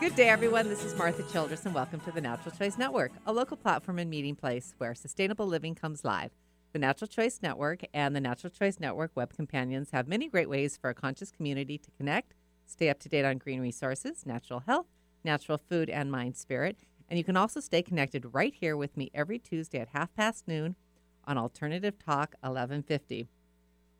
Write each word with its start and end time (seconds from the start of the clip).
Good 0.00 0.16
day, 0.16 0.30
everyone. 0.30 0.70
This 0.70 0.82
is 0.82 0.96
Martha 0.96 1.22
Childress, 1.30 1.66
and 1.66 1.74
welcome 1.74 2.00
to 2.00 2.10
the 2.10 2.22
Natural 2.22 2.54
Choice 2.56 2.78
Network, 2.78 3.12
a 3.26 3.34
local 3.34 3.58
platform 3.58 3.98
and 3.98 4.08
meeting 4.08 4.34
place 4.34 4.74
where 4.78 4.94
sustainable 4.94 5.46
living 5.46 5.74
comes 5.74 6.06
live. 6.06 6.30
The 6.72 6.78
Natural 6.78 7.06
Choice 7.06 7.40
Network 7.42 7.82
and 7.92 8.16
the 8.16 8.20
Natural 8.20 8.50
Choice 8.50 8.80
Network 8.80 9.10
web 9.14 9.34
companions 9.36 9.90
have 9.90 10.08
many 10.08 10.26
great 10.26 10.48
ways 10.48 10.78
for 10.78 10.88
a 10.88 10.94
conscious 10.94 11.30
community 11.30 11.76
to 11.76 11.90
connect, 11.98 12.32
stay 12.64 12.88
up 12.88 12.98
to 13.00 13.10
date 13.10 13.26
on 13.26 13.36
green 13.36 13.60
resources, 13.60 14.24
natural 14.24 14.60
health, 14.60 14.86
natural 15.22 15.58
food, 15.58 15.90
and 15.90 16.10
mind 16.10 16.34
spirit. 16.34 16.78
And 17.10 17.18
you 17.18 17.24
can 17.24 17.36
also 17.36 17.60
stay 17.60 17.82
connected 17.82 18.32
right 18.32 18.54
here 18.54 18.78
with 18.78 18.96
me 18.96 19.10
every 19.12 19.38
Tuesday 19.38 19.80
at 19.80 19.88
half 19.88 20.14
past 20.14 20.48
noon 20.48 20.76
on 21.26 21.36
Alternative 21.36 21.98
Talk 21.98 22.36
1150. 22.40 23.28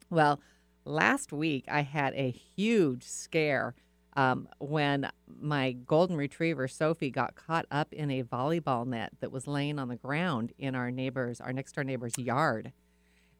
Well, 0.08 0.40
last 0.86 1.30
week 1.30 1.66
I 1.68 1.82
had 1.82 2.14
a 2.14 2.30
huge 2.30 3.04
scare 3.04 3.74
um, 4.20 4.48
when 4.58 5.10
my 5.40 5.72
golden 5.72 6.14
retriever 6.16 6.68
Sophie 6.68 7.10
got 7.10 7.34
caught 7.36 7.64
up 7.70 7.92
in 7.92 8.10
a 8.10 8.22
volleyball 8.22 8.86
net 8.86 9.12
that 9.20 9.32
was 9.32 9.46
laying 9.46 9.78
on 9.78 9.88
the 9.88 9.96
ground 9.96 10.52
in 10.58 10.74
our 10.74 10.90
neighbor's, 10.90 11.40
our 11.40 11.54
next 11.54 11.72
door 11.72 11.84
neighbor's 11.84 12.18
yard, 12.18 12.72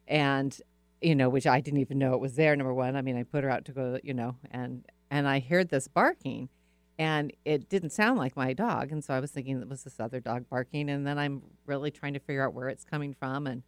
and 0.07 0.59
you 0.99 1.15
know, 1.15 1.29
which 1.29 1.45
I 1.45 1.61
didn't 1.61 1.79
even 1.79 1.99
know 1.99 2.13
it 2.13 2.19
was 2.19 2.35
there. 2.35 2.55
Number 2.55 2.73
one, 2.73 2.95
I 2.95 3.01
mean, 3.01 3.17
I 3.17 3.23
put 3.23 3.43
her 3.43 3.49
out 3.49 3.65
to 3.65 3.71
go, 3.71 3.99
you 4.03 4.13
know, 4.13 4.37
and 4.49 4.83
and 5.11 5.27
I 5.27 5.39
heard 5.39 5.69
this 5.69 5.87
barking, 5.87 6.49
and 6.97 7.31
it 7.45 7.69
didn't 7.69 7.91
sound 7.91 8.17
like 8.17 8.35
my 8.35 8.53
dog, 8.53 8.91
and 8.91 9.03
so 9.03 9.13
I 9.13 9.19
was 9.19 9.29
thinking 9.29 9.61
it 9.61 9.69
was 9.69 9.83
this 9.83 9.99
other 9.99 10.19
dog 10.19 10.49
barking, 10.49 10.89
and 10.89 11.05
then 11.05 11.19
I'm 11.19 11.43
really 11.67 11.91
trying 11.91 12.13
to 12.13 12.19
figure 12.19 12.43
out 12.43 12.55
where 12.55 12.69
it's 12.69 12.83
coming 12.83 13.13
from, 13.13 13.45
and 13.45 13.61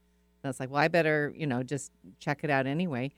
I 0.44 0.48
was 0.48 0.60
like, 0.60 0.72
well, 0.72 0.82
I 0.82 0.88
better, 0.88 1.32
you 1.36 1.46
know, 1.46 1.62
just 1.62 1.92
check 2.20 2.40
it 2.44 2.50
out 2.50 2.66
anyway. 2.66 3.12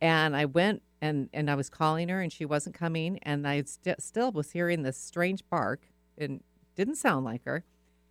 And 0.00 0.36
I 0.36 0.44
went 0.44 0.82
and 1.00 1.28
and 1.32 1.50
I 1.50 1.54
was 1.54 1.68
calling 1.68 2.08
her 2.08 2.20
and 2.20 2.32
she 2.32 2.44
wasn't 2.44 2.74
coming. 2.74 3.18
And 3.22 3.46
I 3.46 3.62
st- 3.62 4.02
still 4.02 4.32
was 4.32 4.52
hearing 4.52 4.82
this 4.82 4.96
strange 4.96 5.42
bark 5.48 5.88
and 6.16 6.42
didn't 6.74 6.96
sound 6.96 7.24
like 7.24 7.44
her. 7.44 7.64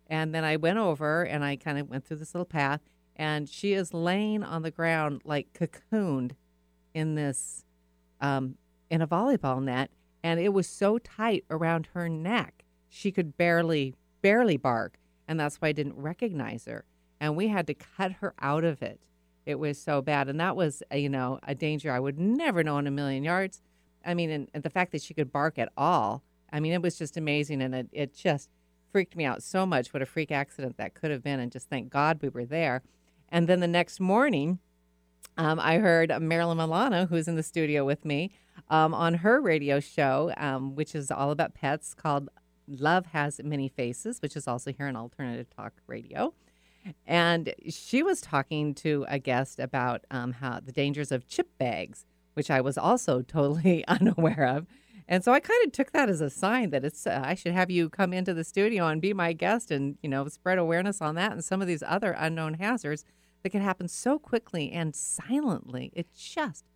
And 0.06 0.34
then 0.34 0.44
I 0.44 0.56
went 0.56 0.78
over 0.78 1.22
and 1.22 1.44
I 1.44 1.56
kind 1.56 1.78
of 1.78 1.88
went 1.88 2.04
through 2.04 2.18
this 2.18 2.34
little 2.34 2.46
path. 2.46 2.80
And 3.16 3.48
she 3.48 3.72
is 3.72 3.92
laying 3.92 4.44
on 4.44 4.62
the 4.62 4.70
ground 4.70 5.22
like 5.24 5.52
cocooned 5.52 6.32
in 6.94 7.14
this 7.14 7.64
um, 8.20 8.56
in 8.90 9.02
a 9.02 9.08
volleyball 9.08 9.62
net. 9.62 9.90
And 10.22 10.40
it 10.40 10.52
was 10.52 10.68
so 10.68 10.98
tight 10.98 11.44
around 11.50 11.88
her 11.94 12.08
neck 12.08 12.64
she 12.88 13.12
could 13.12 13.36
barely 13.36 13.94
barely 14.22 14.56
bark. 14.56 14.98
And 15.26 15.38
that's 15.38 15.56
why 15.56 15.68
I 15.68 15.72
didn't 15.72 15.96
recognize 15.96 16.64
her. 16.64 16.84
And 17.20 17.36
we 17.36 17.48
had 17.48 17.66
to 17.66 17.74
cut 17.74 18.12
her 18.12 18.34
out 18.40 18.64
of 18.64 18.82
it 18.82 19.00
it 19.48 19.58
was 19.58 19.80
so 19.80 20.02
bad, 20.02 20.28
and 20.28 20.38
that 20.38 20.56
was 20.56 20.82
you 20.92 21.08
know 21.08 21.40
a 21.42 21.54
danger 21.54 21.90
I 21.90 21.98
would 21.98 22.18
never 22.18 22.62
know 22.62 22.76
in 22.76 22.86
a 22.86 22.90
million 22.90 23.24
yards. 23.24 23.62
I 24.04 24.12
mean, 24.12 24.30
and, 24.30 24.50
and 24.52 24.62
the 24.62 24.70
fact 24.70 24.92
that 24.92 25.02
she 25.02 25.14
could 25.14 25.32
bark 25.32 25.58
at 25.58 25.72
all. 25.76 26.22
I 26.52 26.60
mean, 26.60 26.72
it 26.72 26.82
was 26.82 26.96
just 26.96 27.16
amazing, 27.16 27.62
and 27.62 27.74
it, 27.74 27.88
it 27.92 28.14
just 28.14 28.50
freaked 28.92 29.16
me 29.16 29.24
out 29.24 29.42
so 29.42 29.66
much. 29.66 29.92
What 29.92 30.02
a 30.02 30.06
freak 30.06 30.30
accident 30.30 30.76
that 30.76 30.94
could 30.94 31.10
have 31.10 31.22
been, 31.22 31.40
and 31.40 31.50
just 31.50 31.68
thank 31.68 31.90
God 31.90 32.20
we 32.22 32.28
were 32.28 32.44
there. 32.44 32.82
And 33.30 33.48
then 33.48 33.60
the 33.60 33.66
next 33.66 34.00
morning, 34.00 34.58
um, 35.38 35.58
I 35.60 35.78
heard 35.78 36.12
Marilyn 36.20 36.58
Milano, 36.58 37.06
who's 37.06 37.26
in 37.26 37.36
the 37.36 37.42
studio 37.42 37.84
with 37.84 38.04
me, 38.04 38.32
um, 38.68 38.94
on 38.94 39.14
her 39.14 39.40
radio 39.40 39.80
show, 39.80 40.32
um, 40.36 40.74
which 40.74 40.94
is 40.94 41.10
all 41.10 41.30
about 41.30 41.54
pets, 41.54 41.94
called 41.94 42.28
Love 42.66 43.06
Has 43.06 43.40
Many 43.42 43.68
Faces, 43.68 44.20
which 44.20 44.36
is 44.36 44.46
also 44.46 44.72
here 44.72 44.86
on 44.86 44.96
Alternative 44.96 45.46
Talk 45.48 45.72
Radio. 45.86 46.34
And 47.06 47.54
she 47.68 48.02
was 48.02 48.20
talking 48.20 48.74
to 48.76 49.04
a 49.08 49.18
guest 49.18 49.58
about 49.58 50.04
um, 50.10 50.32
how 50.32 50.60
the 50.60 50.72
dangers 50.72 51.12
of 51.12 51.26
chip 51.26 51.48
bags, 51.58 52.06
which 52.34 52.50
I 52.50 52.60
was 52.60 52.78
also 52.78 53.22
totally 53.26 53.84
unaware 53.86 54.46
of. 54.46 54.66
And 55.10 55.24
so 55.24 55.32
I 55.32 55.40
kind 55.40 55.64
of 55.64 55.72
took 55.72 55.92
that 55.92 56.10
as 56.10 56.20
a 56.20 56.28
sign 56.28 56.70
that 56.70 56.84
it's 56.84 57.06
uh, 57.06 57.22
I 57.24 57.34
should 57.34 57.52
have 57.52 57.70
you 57.70 57.88
come 57.88 58.12
into 58.12 58.34
the 58.34 58.44
studio 58.44 58.88
and 58.88 59.00
be 59.00 59.14
my 59.14 59.32
guest 59.32 59.70
and 59.70 59.96
you 60.02 60.08
know 60.08 60.28
spread 60.28 60.58
awareness 60.58 61.00
on 61.00 61.14
that 61.14 61.32
and 61.32 61.42
some 61.42 61.62
of 61.62 61.66
these 61.66 61.82
other 61.86 62.14
unknown 62.18 62.54
hazards 62.54 63.06
that 63.42 63.50
can 63.50 63.62
happen 63.62 63.88
so 63.88 64.18
quickly 64.18 64.70
and 64.70 64.94
silently. 64.94 65.90
It 65.94 66.08
just 66.14 66.66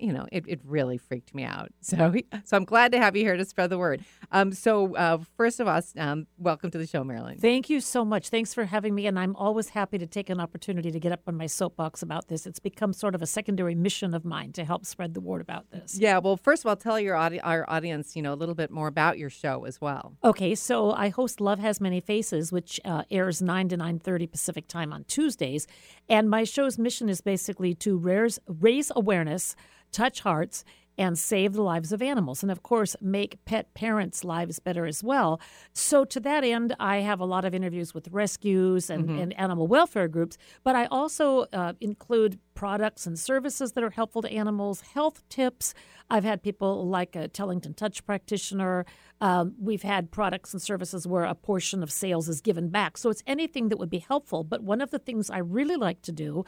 you 0.00 0.12
know, 0.12 0.26
it, 0.32 0.44
it 0.48 0.60
really 0.64 0.98
freaked 0.98 1.34
me 1.34 1.44
out. 1.44 1.68
So, 1.90 2.14
so 2.44 2.56
I'm 2.56 2.64
glad 2.64 2.92
to 2.92 2.98
have 2.98 3.16
you 3.16 3.24
here 3.24 3.36
to 3.36 3.44
spread 3.44 3.68
the 3.68 3.78
word. 3.78 4.04
Um, 4.30 4.52
so, 4.52 4.94
uh, 4.94 5.18
first 5.36 5.58
of 5.58 5.66
all, 5.66 5.80
um, 5.98 6.28
welcome 6.38 6.70
to 6.70 6.78
the 6.78 6.86
show, 6.86 7.02
Marilyn. 7.02 7.38
Thank 7.38 7.68
you 7.68 7.80
so 7.80 8.04
much. 8.04 8.28
Thanks 8.28 8.54
for 8.54 8.64
having 8.64 8.94
me. 8.94 9.08
And 9.08 9.18
I'm 9.18 9.34
always 9.34 9.70
happy 9.70 9.98
to 9.98 10.06
take 10.06 10.30
an 10.30 10.38
opportunity 10.38 10.92
to 10.92 11.00
get 11.00 11.10
up 11.10 11.22
on 11.26 11.36
my 11.36 11.46
soapbox 11.46 12.02
about 12.02 12.28
this. 12.28 12.46
It's 12.46 12.60
become 12.60 12.92
sort 12.92 13.16
of 13.16 13.22
a 13.22 13.26
secondary 13.26 13.74
mission 13.74 14.14
of 14.14 14.24
mine 14.24 14.52
to 14.52 14.64
help 14.64 14.86
spread 14.86 15.14
the 15.14 15.20
word 15.20 15.40
about 15.40 15.68
this. 15.72 15.98
Yeah. 15.98 16.18
Well, 16.18 16.36
first 16.36 16.62
of 16.62 16.68
all, 16.68 16.76
tell 16.76 17.00
your 17.00 17.16
audi- 17.16 17.40
our 17.40 17.68
audience, 17.68 18.14
you 18.14 18.22
know, 18.22 18.32
a 18.32 18.36
little 18.36 18.54
bit 18.54 18.70
more 18.70 18.86
about 18.86 19.18
your 19.18 19.30
show 19.30 19.64
as 19.64 19.80
well. 19.80 20.12
Okay. 20.22 20.54
So 20.54 20.92
I 20.92 21.08
host 21.08 21.40
Love 21.40 21.58
Has 21.58 21.80
Many 21.80 21.98
Faces, 21.98 22.52
which 22.52 22.78
uh, 22.84 23.02
airs 23.10 23.42
9 23.42 23.70
to 23.70 23.78
9.30 23.78 24.30
Pacific 24.30 24.68
time 24.68 24.92
on 24.92 25.04
Tuesdays. 25.04 25.66
And 26.08 26.30
my 26.30 26.44
show's 26.44 26.78
mission 26.78 27.08
is 27.08 27.20
basically 27.20 27.74
to 27.76 27.96
raise, 27.96 28.38
raise 28.46 28.92
awareness– 28.94 29.56
touch 29.92 30.20
hearts, 30.20 30.64
and 31.00 31.18
save 31.18 31.54
the 31.54 31.62
lives 31.62 31.92
of 31.92 32.02
animals. 32.02 32.42
And 32.42 32.52
of 32.52 32.62
course, 32.62 32.94
make 33.00 33.42
pet 33.46 33.72
parents' 33.72 34.22
lives 34.22 34.58
better 34.58 34.84
as 34.84 35.02
well. 35.02 35.40
So, 35.72 36.04
to 36.04 36.20
that 36.20 36.44
end, 36.44 36.76
I 36.78 36.98
have 36.98 37.20
a 37.20 37.24
lot 37.24 37.46
of 37.46 37.54
interviews 37.54 37.94
with 37.94 38.08
rescues 38.08 38.90
and, 38.90 39.06
mm-hmm. 39.06 39.18
and 39.18 39.40
animal 39.40 39.66
welfare 39.66 40.08
groups, 40.08 40.36
but 40.62 40.76
I 40.76 40.84
also 40.86 41.46
uh, 41.54 41.72
include 41.80 42.38
products 42.54 43.06
and 43.06 43.18
services 43.18 43.72
that 43.72 43.82
are 43.82 43.90
helpful 43.90 44.20
to 44.20 44.30
animals, 44.30 44.82
health 44.82 45.26
tips. 45.30 45.72
I've 46.10 46.24
had 46.24 46.42
people 46.42 46.86
like 46.86 47.16
a 47.16 47.28
Tellington 47.28 47.72
Touch 47.72 48.04
practitioner. 48.04 48.84
Um, 49.22 49.54
we've 49.58 49.82
had 49.82 50.10
products 50.10 50.52
and 50.52 50.60
services 50.60 51.06
where 51.06 51.24
a 51.24 51.34
portion 51.34 51.82
of 51.82 51.90
sales 51.90 52.28
is 52.28 52.42
given 52.42 52.68
back. 52.68 52.98
So, 52.98 53.08
it's 53.08 53.22
anything 53.26 53.70
that 53.70 53.78
would 53.78 53.90
be 53.90 54.00
helpful. 54.00 54.44
But 54.44 54.62
one 54.62 54.82
of 54.82 54.90
the 54.90 54.98
things 54.98 55.30
I 55.30 55.38
really 55.38 55.76
like 55.76 56.02
to 56.02 56.12
do 56.12 56.44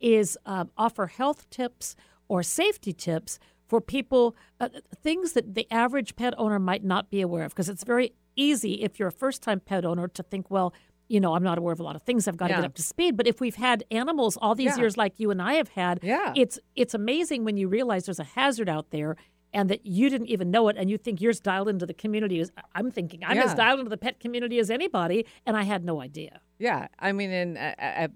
is 0.00 0.38
uh, 0.46 0.66
offer 0.76 1.08
health 1.08 1.50
tips 1.50 1.96
or 2.28 2.42
safety 2.42 2.92
tips 2.92 3.38
for 3.66 3.80
people, 3.80 4.36
uh, 4.60 4.68
things 5.02 5.32
that 5.32 5.54
the 5.54 5.66
average 5.70 6.16
pet 6.16 6.34
owner 6.38 6.58
might 6.58 6.84
not 6.84 7.10
be 7.10 7.20
aware 7.20 7.44
of. 7.44 7.52
Because 7.52 7.68
it's 7.68 7.84
very 7.84 8.12
easy 8.36 8.82
if 8.82 8.98
you're 8.98 9.08
a 9.08 9.12
first 9.12 9.42
time 9.42 9.60
pet 9.60 9.84
owner 9.84 10.08
to 10.08 10.22
think, 10.22 10.50
well, 10.50 10.72
you 11.08 11.20
know, 11.20 11.34
I'm 11.34 11.42
not 11.42 11.58
aware 11.58 11.72
of 11.72 11.80
a 11.80 11.82
lot 11.82 11.96
of 11.96 12.02
things. 12.02 12.26
I've 12.26 12.36
got 12.36 12.50
yeah. 12.50 12.56
to 12.56 12.62
get 12.62 12.66
up 12.66 12.74
to 12.74 12.82
speed. 12.82 13.16
But 13.16 13.26
if 13.26 13.40
we've 13.40 13.54
had 13.54 13.84
animals 13.90 14.36
all 14.36 14.54
these 14.54 14.76
yeah. 14.76 14.78
years, 14.78 14.96
like 14.96 15.18
you 15.18 15.30
and 15.30 15.40
I 15.40 15.54
have 15.54 15.68
had, 15.68 16.00
yeah. 16.02 16.32
it's 16.36 16.58
it's 16.74 16.94
amazing 16.94 17.44
when 17.44 17.56
you 17.56 17.68
realize 17.68 18.06
there's 18.06 18.18
a 18.18 18.24
hazard 18.24 18.68
out 18.68 18.90
there 18.90 19.16
and 19.52 19.70
that 19.70 19.86
you 19.86 20.10
didn't 20.10 20.26
even 20.26 20.50
know 20.50 20.68
it, 20.68 20.76
and 20.76 20.90
you 20.90 20.98
think 20.98 21.20
you're 21.20 21.30
as 21.30 21.40
dialed 21.40 21.68
into 21.68 21.86
the 21.86 21.94
community 21.94 22.40
as 22.40 22.50
I'm 22.74 22.90
thinking. 22.90 23.22
I'm 23.24 23.36
yeah. 23.36 23.44
as 23.44 23.54
dialed 23.54 23.78
into 23.78 23.88
the 23.88 23.96
pet 23.96 24.20
community 24.20 24.58
as 24.58 24.70
anybody, 24.70 25.24
and 25.46 25.56
I 25.56 25.62
had 25.62 25.84
no 25.84 26.02
idea. 26.02 26.40
Yeah, 26.58 26.88
I 26.98 27.12
mean, 27.12 27.30
and 27.30 27.56
uh, 27.56 27.74
uh, 27.80 28.08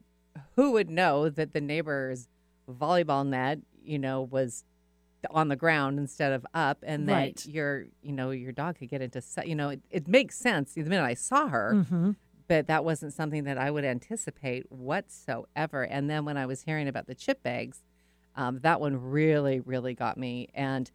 who 0.57 0.73
would 0.73 0.91
know 0.91 1.31
that 1.31 1.53
the 1.53 1.61
neighbor's 1.61 2.29
volleyball 2.69 3.27
net 3.27 3.61
you 3.83 3.99
know, 3.99 4.23
was 4.23 4.65
on 5.31 5.49
the 5.49 5.57
ground 5.57 5.99
instead 5.99 6.33
of 6.33 6.47
up 6.55 6.79
and 6.83 7.07
right. 7.07 7.37
that 7.37 7.47
your 7.47 7.85
you 8.03 8.13
know 8.13 8.31
your 8.31 8.53
dog 8.53 8.79
could 8.79 8.89
get 8.89 9.03
into 9.03 9.23
you 9.45 9.55
know 9.55 9.69
it, 9.69 9.81
it 9.91 10.09
makes 10.09 10.39
sense 10.39 10.73
the 10.73 10.83
minute 10.83 11.05
i 11.05 11.13
saw 11.15 11.49
her 11.49 11.73
mm-hmm. 11.75 12.13
but 12.49 12.67
that 12.69 12.85
wasn't 12.85 13.13
something 13.13 13.45
that 13.45 13.59
i 13.59 13.71
would 13.71 13.85
anticipate 13.85 14.65
whatsoever 14.73 15.83
and 15.83 16.09
then 16.09 16.25
when 16.25 16.39
i 16.39 16.47
was 16.47 16.63
hearing 16.63 16.89
about 16.89 17.07
the 17.07 17.15
chip 17.15 17.43
bags 17.43 17.83
um, 18.37 18.61
that 18.61 18.81
one 18.81 18.97
really 18.97 19.61
really 19.61 19.93
got 19.93 20.17
me 20.17 20.49
and 20.55 20.91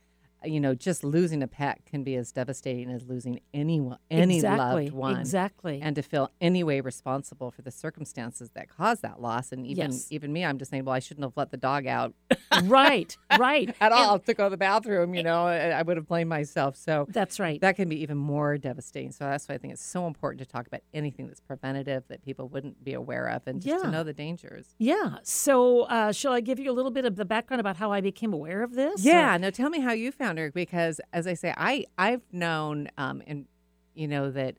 you 0.46 0.60
know, 0.60 0.74
just 0.74 1.04
losing 1.04 1.44
a 1.44 1.48
pet 1.48 1.82
can 1.86 2.04
be 2.04 2.16
as 2.16 2.32
devastating 2.32 2.90
as 2.90 3.04
losing 3.06 3.40
anyone, 3.54 3.98
any 4.10 4.36
exactly, 4.36 4.86
loved 4.86 4.96
one. 4.96 5.20
Exactly. 5.20 5.80
And 5.82 5.96
to 5.96 6.02
feel 6.02 6.32
any 6.42 6.64
way 6.64 6.82
responsible 6.82 7.52
for 7.52 7.62
the 7.62 7.72
circumstances 7.72 8.52
that 8.52 8.70
caused 8.70 9.02
that 9.02 9.22
loss. 9.22 9.52
And 9.52 9.66
even 9.66 9.92
yes. 9.92 10.08
even 10.12 10.32
me, 10.34 10.46
I'm 10.46 10.58
just 10.58 10.72
saying, 10.72 10.86
well, 10.86 10.96
I 10.96 11.00
shouldn't 11.00 11.24
have 11.24 11.34
let 11.36 11.52
the 11.52 11.58
dog 11.58 11.88
out. 11.88 12.14
right, 12.64 13.16
right. 13.38 13.76
At 13.82 13.92
all 13.92 14.20
to 14.20 14.34
go 14.34 14.46
to 14.46 14.50
the 14.50 14.58
bathroom, 14.58 15.14
you 15.16 15.24
know, 15.24 15.46
I 15.48 15.82
would 15.82 15.98
have 15.98 16.08
blamed 16.08 16.30
myself. 16.30 16.76
So 16.76 17.08
that's 17.10 17.40
right. 17.40 17.60
That 17.62 17.76
can 17.76 17.90
be 17.90 18.02
even 18.02 18.18
more 18.18 18.58
devastating. 18.58 19.12
So 19.12 19.26
that's 19.26 19.48
why 19.48 19.56
I 19.56 19.58
think 19.58 19.74
it's 19.74 19.84
so 19.84 20.08
important 20.08 20.40
to 20.40 20.46
talk 20.46 20.68
about 20.68 20.82
anything 20.94 21.28
that's 21.28 21.41
preventative 21.41 22.03
that 22.08 22.24
people 22.24 22.48
wouldn't 22.50 22.84
be 22.84 22.94
aware 22.94 23.28
of 23.28 23.44
and 23.48 23.62
just 23.62 23.78
yeah. 23.78 23.84
to 23.84 23.91
know 23.91 24.03
the 24.03 24.14
dangers. 24.14 24.76
Yeah. 24.78 25.18
So 25.24 25.82
uh, 25.84 26.12
shall 26.12 26.34
I 26.34 26.41
give 26.41 26.59
you 26.59 26.72
a 26.72 26.74
little 26.74 26.91
bit 26.91 27.06
of 27.06 27.16
the 27.16 27.26
background 27.26 27.59
about 27.59 27.78
how 27.78 27.91
I 27.91 28.02
became 28.02 28.34
aware 28.34 28.64
of 28.64 28.74
this? 28.74 29.03
Yeah. 29.03 29.36
Or? 29.36 29.40
Now 29.40 29.50
tell 29.50 29.70
me 29.70 29.80
how 29.80 29.94
you 29.94 30.12
found 30.12 30.34
because 30.53 31.02
as 31.14 31.28
I 31.28 31.34
say, 31.34 31.53
I 31.55 31.85
I've 31.97 32.22
known 32.32 32.90
um 32.97 33.22
and 33.28 33.46
you 33.93 34.08
know 34.08 34.32
that 34.32 34.55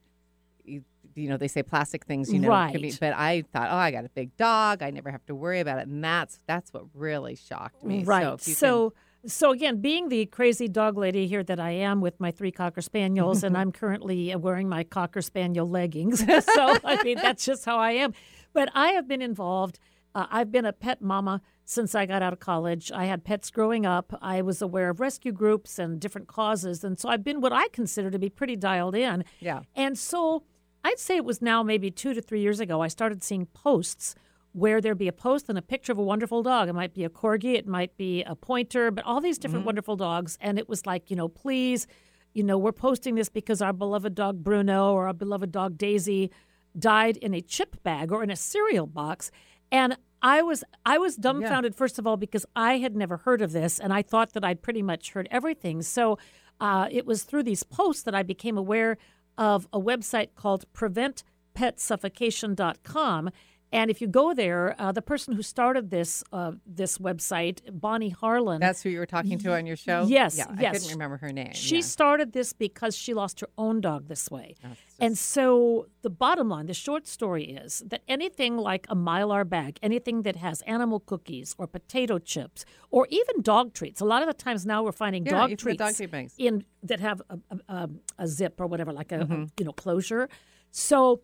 you, 0.65 0.83
you 1.15 1.29
know 1.29 1.37
they 1.37 1.47
say 1.47 1.63
plastic 1.63 2.05
things 2.05 2.31
you 2.31 2.39
know 2.39 2.49
right. 2.49 2.73
be, 2.73 2.93
but 2.99 3.13
I 3.13 3.43
thought 3.53 3.69
oh 3.71 3.75
I 3.75 3.91
got 3.91 4.05
a 4.05 4.09
big 4.09 4.35
dog 4.37 4.83
I 4.83 4.89
never 4.91 5.11
have 5.11 5.25
to 5.27 5.35
worry 5.35 5.59
about 5.59 5.79
it 5.79 5.87
and 5.87 6.03
that's 6.03 6.39
that's 6.47 6.73
what 6.73 6.85
really 6.93 7.35
shocked 7.35 7.83
me. 7.83 8.03
Right. 8.03 8.39
so 8.41 8.53
so, 8.53 8.89
can... 9.21 9.29
so 9.29 9.51
again 9.51 9.81
being 9.81 10.09
the 10.09 10.25
crazy 10.25 10.67
dog 10.67 10.97
lady 10.97 11.27
here 11.27 11.43
that 11.43 11.59
I 11.59 11.71
am 11.71 12.01
with 12.01 12.19
my 12.19 12.31
three 12.31 12.51
cocker 12.51 12.81
spaniels 12.81 13.43
and 13.43 13.57
I'm 13.57 13.71
currently 13.71 14.35
wearing 14.35 14.67
my 14.67 14.83
cocker 14.83 15.21
spaniel 15.21 15.69
leggings 15.69 16.19
so 16.25 16.77
I 16.83 17.01
mean 17.03 17.17
that's 17.17 17.45
just 17.45 17.65
how 17.65 17.77
I 17.77 17.91
am. 17.91 18.13
But 18.53 18.69
I 18.73 18.89
have 18.89 19.07
been 19.07 19.21
involved 19.21 19.79
Uh, 20.17 20.25
I've 20.31 20.51
been 20.51 20.65
a 20.65 20.73
pet 20.73 20.99
mama 20.99 21.41
since 21.63 21.93
I 21.93 22.07
got 22.07 22.23
out 22.23 22.33
of 22.33 22.39
college. 22.39 22.91
I 22.91 23.05
had 23.05 23.23
pets 23.23 23.51
growing 23.51 23.85
up. 23.85 24.17
I 24.19 24.41
was 24.41 24.63
aware 24.63 24.89
of 24.89 24.99
rescue 24.99 25.31
groups 25.31 25.77
and 25.77 25.99
different 25.99 26.27
causes. 26.27 26.83
And 26.83 26.97
so 26.99 27.07
I've 27.07 27.23
been 27.23 27.39
what 27.39 27.53
I 27.53 27.67
consider 27.67 28.09
to 28.09 28.17
be 28.17 28.27
pretty 28.27 28.55
dialed 28.55 28.95
in. 28.95 29.23
Yeah. 29.39 29.61
And 29.75 29.95
so 29.95 30.41
I'd 30.83 30.97
say 30.97 31.17
it 31.17 31.23
was 31.25 31.39
now 31.39 31.61
maybe 31.61 31.91
two 31.91 32.15
to 32.15 32.21
three 32.21 32.41
years 32.41 32.59
ago, 32.59 32.81
I 32.81 32.87
started 32.87 33.23
seeing 33.23 33.45
posts 33.45 34.15
where 34.53 34.81
there'd 34.81 34.97
be 34.97 35.07
a 35.07 35.13
post 35.13 35.49
and 35.49 35.57
a 35.57 35.61
picture 35.61 35.91
of 35.91 35.99
a 35.99 36.03
wonderful 36.03 36.41
dog. 36.41 36.67
It 36.67 36.73
might 36.73 36.95
be 36.95 37.03
a 37.03 37.09
corgi, 37.09 37.53
it 37.53 37.67
might 37.67 37.95
be 37.95 38.23
a 38.23 38.35
pointer, 38.35 38.89
but 38.89 39.05
all 39.05 39.21
these 39.21 39.37
different 39.37 39.65
wonderful 39.67 39.95
dogs. 39.95 40.35
And 40.41 40.57
it 40.57 40.67
was 40.67 40.87
like, 40.87 41.11
you 41.11 41.15
know, 41.15 41.27
please, 41.27 41.85
you 42.33 42.41
know, 42.41 42.57
we're 42.57 42.71
posting 42.71 43.13
this 43.13 43.29
because 43.29 43.61
our 43.61 43.73
beloved 43.73 44.15
dog 44.15 44.43
Bruno 44.43 44.93
or 44.93 45.05
our 45.05 45.13
beloved 45.13 45.51
dog 45.51 45.77
Daisy 45.77 46.31
died 46.77 47.17
in 47.17 47.35
a 47.35 47.41
chip 47.41 47.83
bag 47.83 48.11
or 48.11 48.23
in 48.23 48.31
a 48.31 48.35
cereal 48.35 48.87
box. 48.87 49.29
And 49.71 49.97
I 50.21 50.41
was 50.41 50.63
I 50.85 50.97
was 50.97 51.15
dumbfounded 51.15 51.75
first 51.75 51.99
of 51.99 52.07
all 52.07 52.17
because 52.17 52.45
I 52.55 52.79
had 52.79 52.95
never 52.95 53.17
heard 53.17 53.41
of 53.41 53.51
this 53.51 53.79
and 53.79 53.93
I 53.93 54.01
thought 54.01 54.33
that 54.33 54.43
I'd 54.43 54.61
pretty 54.61 54.81
much 54.81 55.11
heard 55.11 55.27
everything. 55.29 55.81
So 55.81 56.17
uh, 56.59 56.87
it 56.91 57.05
was 57.05 57.23
through 57.23 57.43
these 57.43 57.63
posts 57.63 58.03
that 58.03 58.15
I 58.15 58.23
became 58.23 58.57
aware 58.57 58.97
of 59.37 59.67
a 59.71 59.79
website 59.79 60.29
called 60.35 60.65
PreventPetSuffocation.com. 60.73 63.29
And 63.73 63.91
if 63.91 63.99
you 63.99 64.07
go 64.07 64.33
there, 64.33 64.75
uh, 64.79 64.93
the 64.93 65.01
person 65.01 65.33
who 65.33 65.41
started 65.41 65.89
this 65.89 66.23
uh, 66.31 66.53
this 66.65 66.97
website, 66.99 67.59
Bonnie 67.69 68.09
Harlan, 68.09 68.61
That's 68.61 68.81
who 68.81 68.89
you 68.89 68.99
were 68.99 69.05
talking 69.05 69.37
to 69.39 69.53
on 69.53 69.65
your 69.65 69.75
show? 69.75 70.05
Yes, 70.07 70.37
Yeah, 70.37 70.45
I 70.49 70.71
couldn't 70.71 70.89
remember 70.91 71.17
her 71.17 71.33
name. 71.33 71.51
she 71.53 71.75
yeah. 71.75 71.81
started 71.81 72.31
this 72.31 72.53
because 72.53 72.95
she 72.95 73.13
lost 73.13 73.41
her 73.41 73.49
own 73.57 73.81
dog 73.81 74.07
this 74.07 74.31
way. 74.31 74.55
Oh, 74.63 74.69
just- 74.69 74.81
And 75.01 75.17
so 75.17 75.87
the 76.01 76.09
bottom 76.09 76.47
line, 76.47 76.67
the 76.67 76.73
short 76.73 77.07
story 77.07 77.43
is 77.43 77.83
that 77.87 78.03
anything 78.07 78.55
like 78.55 78.87
a 78.89 78.95
mylar 78.95 79.47
bag, 79.47 79.79
anything 79.83 80.21
that 80.21 80.37
has 80.37 80.61
animal 80.61 81.01
cookies 81.01 81.53
or 81.57 81.67
potato 81.67 82.19
chips 82.19 82.63
or 82.89 83.05
even 83.09 83.41
dog 83.41 83.73
treats. 83.73 83.99
A 83.99 84.05
lot 84.05 84.21
of 84.21 84.27
the 84.29 84.33
times 84.33 84.65
now 84.65 84.81
we're 84.83 84.93
finding 84.93 85.25
Yeah, 85.25 85.31
dog 85.31 85.57
treats 85.57 85.77
dog 85.79 85.93
treat 85.95 86.09
bags. 86.11 86.33
in 86.37 86.63
that 86.83 87.01
have 87.01 87.21
a, 87.29 87.37
a, 87.51 87.57
a, 87.79 87.89
a 88.19 88.27
zip 88.27 88.61
or 88.61 88.67
whatever, 88.67 88.93
like 88.93 89.11
a, 89.11 89.19
a, 89.19 89.25
Mm-hmm. 89.25 89.43
you 89.59 89.65
know 89.65 89.73
closure. 89.73 90.29
So 90.71 91.21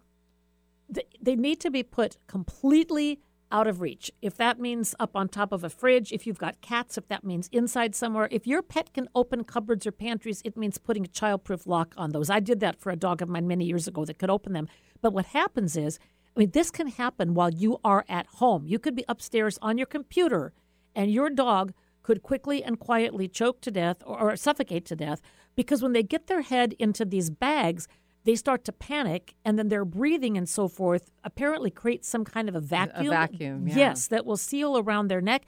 they 1.22 1.36
need 1.36 1.60
to 1.62 1.72
be 1.72 1.84
put 1.84 2.18
completely 2.28 3.20
out 3.52 3.68
of 3.68 3.82
reach. 3.82 4.12
If 4.22 4.36
that 4.38 4.60
means 4.60 4.96
up 5.00 5.16
on 5.16 5.30
top 5.30 5.52
of 5.52 5.64
a 5.64 5.70
fridge, 5.70 6.12
if 6.12 6.26
you've 6.26 6.40
got 6.40 6.62
cats, 6.62 6.98
if 6.98 7.08
that 7.08 7.24
means 7.24 7.50
inside 7.52 7.94
somewhere, 7.94 8.28
if 8.32 8.48
your 8.48 8.64
pet 8.64 8.92
can 8.94 9.08
open 9.14 9.44
cupboards 9.44 9.86
or 9.86 9.92
pantries, 9.92 10.42
it 10.44 10.58
means 10.58 10.80
putting 10.80 11.06
a 11.06 11.10
childproof 11.10 11.68
lock 11.68 11.94
on 11.96 12.10
those. 12.10 12.32
I 12.32 12.40
did 12.40 12.60
that 12.62 12.80
for 12.80 12.90
a 12.90 12.96
dog 12.96 13.22
of 13.22 13.30
mine 13.30 13.48
many 13.48 13.66
years 13.66 13.88
ago 13.88 14.06
that 14.06 14.18
could 14.18 14.32
open 14.32 14.54
them. 14.54 14.68
But 15.02 15.14
what 15.14 15.28
happens 15.28 15.78
is, 15.78 16.00
I 16.36 16.40
mean, 16.40 16.52
this 16.52 16.72
can 16.72 16.88
happen 16.88 17.36
while 17.36 17.52
you 17.52 17.80
are 17.84 18.04
at 18.10 18.26
home. 18.26 18.66
You 18.66 18.80
could 18.80 18.96
be 18.96 19.06
upstairs 19.08 19.60
on 19.62 19.78
your 19.78 19.86
computer, 19.86 20.52
and 20.96 21.12
your 21.12 21.30
dog 21.30 21.74
could 22.02 22.24
quickly 22.24 22.64
and 22.64 22.80
quietly 22.80 23.28
choke 23.28 23.62
to 23.62 23.72
death 23.72 23.98
or, 24.06 24.20
or 24.20 24.36
suffocate 24.36 24.86
to 24.86 24.96
death 24.96 25.22
because 25.56 25.82
when 25.82 25.94
they 25.94 26.04
get 26.04 26.28
their 26.28 26.42
head 26.42 26.74
into 26.80 27.06
these 27.06 27.30
bags, 27.30 27.88
they 28.26 28.36
start 28.36 28.64
to 28.66 28.72
panic 28.72 29.36
and 29.44 29.60
then 29.60 29.68
their 29.70 29.84
breathing 29.86 30.38
and 30.38 30.48
so 30.48 30.68
forth 30.68 31.12
apparently 31.24 31.70
creates 31.70 32.08
some 32.08 32.24
kind 32.24 32.48
of 32.50 32.56
a 32.56 32.60
vacuum. 32.62 33.08
A 33.08 33.10
vacuum, 33.10 33.68
yeah. 33.68 33.76
Yes, 33.76 34.08
that 34.08 34.26
will 34.26 34.38
seal 34.38 34.78
around 34.78 35.10
their 35.10 35.22
neck 35.22 35.44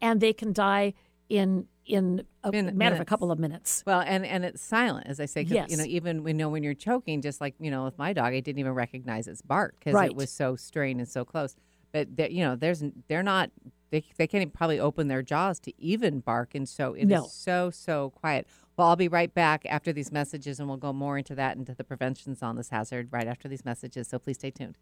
and 0.00 0.20
they 0.20 0.32
can 0.32 0.52
die 0.52 0.94
in 1.28 1.66
in 1.86 2.22
a 2.44 2.50
Min- 2.52 2.76
matter 2.76 2.94
of 2.94 3.00
a 3.00 3.04
couple 3.06 3.32
of 3.32 3.38
minutes. 3.38 3.82
Well, 3.86 4.00
and 4.06 4.26
and 4.26 4.44
it's 4.44 4.60
silent, 4.60 5.06
as 5.06 5.20
I 5.20 5.24
say. 5.24 5.40
Yes. 5.42 5.70
You 5.70 5.78
know, 5.78 5.84
even 5.84 6.22
we 6.22 6.34
know 6.34 6.50
when 6.50 6.62
you're 6.62 6.74
choking, 6.74 7.22
just 7.22 7.40
like 7.40 7.54
you 7.58 7.70
know, 7.70 7.84
with 7.84 7.96
my 7.98 8.12
dog, 8.12 8.34
I 8.34 8.40
didn't 8.40 8.58
even 8.58 8.72
recognize 8.74 9.26
its 9.26 9.40
bark 9.40 9.76
because 9.78 9.94
Right. 9.94 10.10
it 10.10 10.16
was 10.16 10.30
so 10.30 10.54
strained 10.54 11.00
and 11.00 11.08
so 11.08 11.24
close. 11.24 11.56
But 11.92 12.30
you 12.30 12.44
know, 12.44 12.56
there's 12.56 12.82
they're 13.08 13.22
not. 13.22 13.50
They, 13.90 14.04
they 14.18 14.26
can't 14.26 14.42
even 14.42 14.50
probably 14.50 14.78
open 14.78 15.08
their 15.08 15.22
jaws 15.22 15.58
to 15.60 15.72
even 15.82 16.20
bark, 16.20 16.54
and 16.54 16.68
so 16.68 16.92
it 16.92 17.04
is 17.04 17.08
No. 17.08 17.26
so 17.30 17.70
so 17.70 18.10
quiet. 18.10 18.46
Well, 18.78 18.86
I'll 18.86 18.96
be 18.96 19.08
right 19.08 19.34
back 19.34 19.66
after 19.66 19.92
these 19.92 20.12
messages, 20.12 20.60
and 20.60 20.68
we'll 20.68 20.78
go 20.78 20.92
more 20.92 21.18
into 21.18 21.34
that 21.34 21.56
into 21.56 21.74
the 21.74 21.82
preventions 21.82 22.44
on 22.44 22.54
this 22.54 22.68
hazard 22.68 23.08
right 23.10 23.26
after 23.26 23.48
these 23.48 23.64
messages. 23.64 24.06
So 24.06 24.20
please 24.20 24.36
stay 24.36 24.52
tuned. 24.52 24.78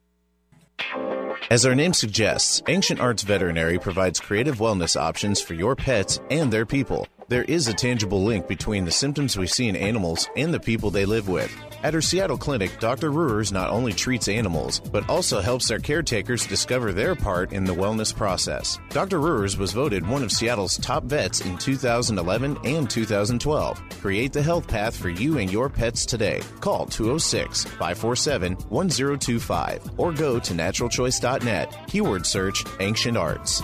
As 1.51 1.65
our 1.65 1.75
name 1.75 1.93
suggests, 1.93 2.63
Ancient 2.67 2.99
Arts 2.99 3.23
Veterinary 3.23 3.79
provides 3.79 4.19
creative 4.19 4.59
wellness 4.59 5.01
options 5.01 5.41
for 5.41 5.55
your 5.55 5.77
pets 5.77 6.21
and 6.31 6.53
their 6.53 6.67
people. 6.67 7.07
There 7.29 7.45
is 7.45 7.67
a 7.67 7.75
tangible 7.75 8.23
link 8.23 8.47
between 8.47 8.85
the 8.85 8.93
symptoms 8.93 9.37
we 9.37 9.49
see 9.49 9.69
in 9.69 9.75
animals 9.75 10.29
and 10.37 10.55
the 10.55 10.61
people 10.61 10.91
they 10.91 11.05
live 11.05 11.29
with. 11.29 11.53
At 11.83 11.93
her 11.93 12.01
Seattle 12.01 12.39
clinic, 12.39 12.79
Dr. 12.79 13.11
Ruers 13.11 13.53
not 13.53 13.71
only 13.71 13.93
treats 13.93 14.29
animals, 14.29 14.81
but 14.81 15.09
also 15.11 15.41
helps 15.41 15.69
their 15.69 15.81
caretakers 15.81 16.47
discover 16.47 16.93
their 16.93 17.15
part 17.15 17.53
in 17.53 17.65
the 17.65 17.75
wellness 17.75 18.15
process. 18.15 18.79
Dr. 18.91 19.21
Ruers 19.21 19.57
was 19.57 19.73
voted 19.73 20.07
one 20.07 20.23
of 20.23 20.31
Seattle's 20.33 20.79
top 20.79 21.05
vets 21.05 21.41
in 21.41 21.59
2011 21.59 22.59
and 22.65 22.89
2012. 22.89 23.83
Create 24.01 24.33
the 24.33 24.43
health 24.43 24.69
path 24.69 24.97
for 24.97 25.11
you 25.11 25.39
and 25.39 25.53
your 25.53 25.69
pets 25.69 26.07
today. 26.07 26.41
Call 26.61 26.87
206 26.87 27.65
547 27.65 28.55
1025 28.69 29.91
or 29.99 30.13
go 30.13 30.39
to 30.39 30.55
naturalchoice.net. 31.27 31.89
Keyword 31.89 32.27
search 32.27 32.65
Ancient 32.81 33.17
Arts. 33.17 33.63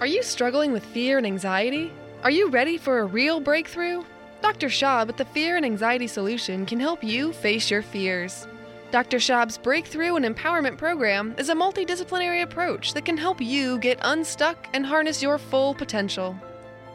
Are 0.00 0.06
you 0.06 0.22
struggling 0.22 0.72
with 0.72 0.84
fear 0.84 1.18
and 1.18 1.26
anxiety? 1.26 1.92
Are 2.22 2.30
you 2.30 2.48
ready 2.48 2.78
for 2.78 3.00
a 3.00 3.04
real 3.04 3.40
breakthrough? 3.40 4.02
Dr. 4.40 4.68
Schaub 4.68 5.10
at 5.10 5.18
the 5.18 5.24
Fear 5.26 5.56
and 5.56 5.66
Anxiety 5.66 6.06
Solution 6.06 6.64
can 6.64 6.80
help 6.80 7.04
you 7.04 7.32
face 7.32 7.70
your 7.70 7.82
fears. 7.82 8.46
Dr. 8.90 9.18
Schaub's 9.18 9.58
Breakthrough 9.58 10.16
and 10.16 10.24
Empowerment 10.24 10.78
Program 10.78 11.34
is 11.36 11.50
a 11.50 11.54
multidisciplinary 11.54 12.42
approach 12.42 12.94
that 12.94 13.04
can 13.04 13.18
help 13.18 13.40
you 13.40 13.78
get 13.78 13.98
unstuck 14.02 14.66
and 14.72 14.84
harness 14.84 15.22
your 15.22 15.38
full 15.38 15.74
potential. 15.74 16.34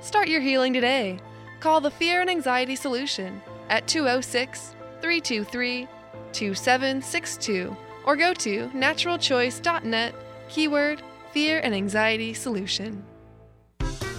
Start 0.01 0.27
your 0.27 0.41
healing 0.41 0.73
today. 0.73 1.19
Call 1.59 1.79
the 1.79 1.91
Fear 1.91 2.21
and 2.21 2.29
Anxiety 2.29 2.75
Solution 2.75 3.41
at 3.69 3.88
206 3.88 4.75
323 5.01 5.88
2762 6.35 7.75
or 8.05 8.15
go 8.15 8.33
to 8.33 8.67
naturalchoice.net, 8.69 10.15
keyword 10.49 11.01
Fear 11.31 11.59
and 11.59 11.73
Anxiety 11.73 12.33
Solution. 12.33 13.03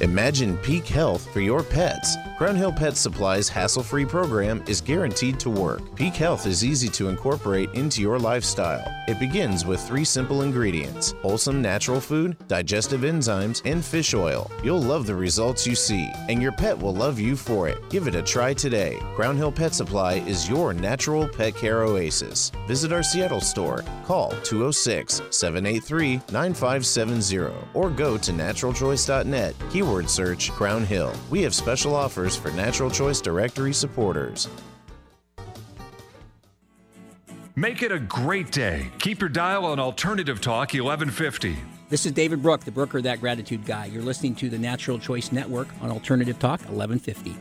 Imagine 0.00 0.58
peak 0.58 0.86
health 0.86 1.32
for 1.32 1.40
your 1.40 1.62
pets. 1.62 2.16
Crown 2.36 2.54
Hill 2.54 2.70
Pet 2.70 2.98
Supply's 2.98 3.48
hassle 3.48 3.82
free 3.82 4.04
program 4.04 4.62
is 4.68 4.82
guaranteed 4.82 5.40
to 5.40 5.48
work. 5.48 5.94
Peak 5.94 6.12
health 6.12 6.46
is 6.46 6.62
easy 6.62 6.86
to 6.88 7.08
incorporate 7.08 7.70
into 7.72 8.02
your 8.02 8.18
lifestyle. 8.18 8.86
It 9.08 9.18
begins 9.18 9.64
with 9.64 9.80
three 9.80 10.04
simple 10.04 10.42
ingredients 10.42 11.14
wholesome 11.22 11.62
natural 11.62 11.98
food, 11.98 12.36
digestive 12.46 13.02
enzymes, 13.02 13.62
and 13.64 13.82
fish 13.82 14.12
oil. 14.12 14.50
You'll 14.62 14.82
love 14.82 15.06
the 15.06 15.14
results 15.14 15.66
you 15.66 15.74
see, 15.74 16.10
and 16.28 16.42
your 16.42 16.52
pet 16.52 16.78
will 16.78 16.92
love 16.92 17.18
you 17.18 17.36
for 17.36 17.70
it. 17.70 17.78
Give 17.88 18.06
it 18.06 18.14
a 18.14 18.20
try 18.20 18.52
today. 18.52 18.98
Crown 19.14 19.38
Hill 19.38 19.52
Pet 19.52 19.74
Supply 19.74 20.16
is 20.26 20.46
your 20.46 20.74
natural 20.74 21.26
pet 21.26 21.56
care 21.56 21.84
oasis. 21.84 22.52
Visit 22.68 22.92
our 22.92 23.02
Seattle 23.02 23.40
store. 23.40 23.82
Call 24.04 24.32
206 24.42 25.22
783 25.30 26.20
9570 26.30 27.54
or 27.72 27.88
go 27.88 28.18
to 28.18 28.30
naturalchoice.net. 28.30 29.54
Keyword 29.70 30.10
search 30.10 30.50
Crown 30.50 30.84
Hill. 30.84 31.14
We 31.30 31.40
have 31.40 31.54
special 31.54 31.94
offers 31.94 32.25
for 32.34 32.50
Natural 32.52 32.90
Choice 32.90 33.20
Directory 33.20 33.72
supporters. 33.74 34.48
Make 37.54 37.82
it 37.82 37.92
a 37.92 37.98
great 37.98 38.50
day. 38.50 38.90
Keep 38.98 39.20
your 39.20 39.30
dial 39.30 39.64
on 39.64 39.78
Alternative 39.78 40.40
Talk 40.40 40.74
1150. 40.74 41.56
This 41.88 42.04
is 42.04 42.12
David 42.12 42.42
Brook, 42.42 42.64
the 42.64 42.70
broker 42.70 43.00
that 43.00 43.20
gratitude 43.20 43.64
guy. 43.64 43.86
You're 43.86 44.02
listening 44.02 44.34
to 44.36 44.50
the 44.50 44.58
Natural 44.58 44.98
Choice 44.98 45.30
Network 45.30 45.68
on 45.80 45.90
Alternative 45.90 46.38
Talk 46.38 46.60
1150. 46.68 47.36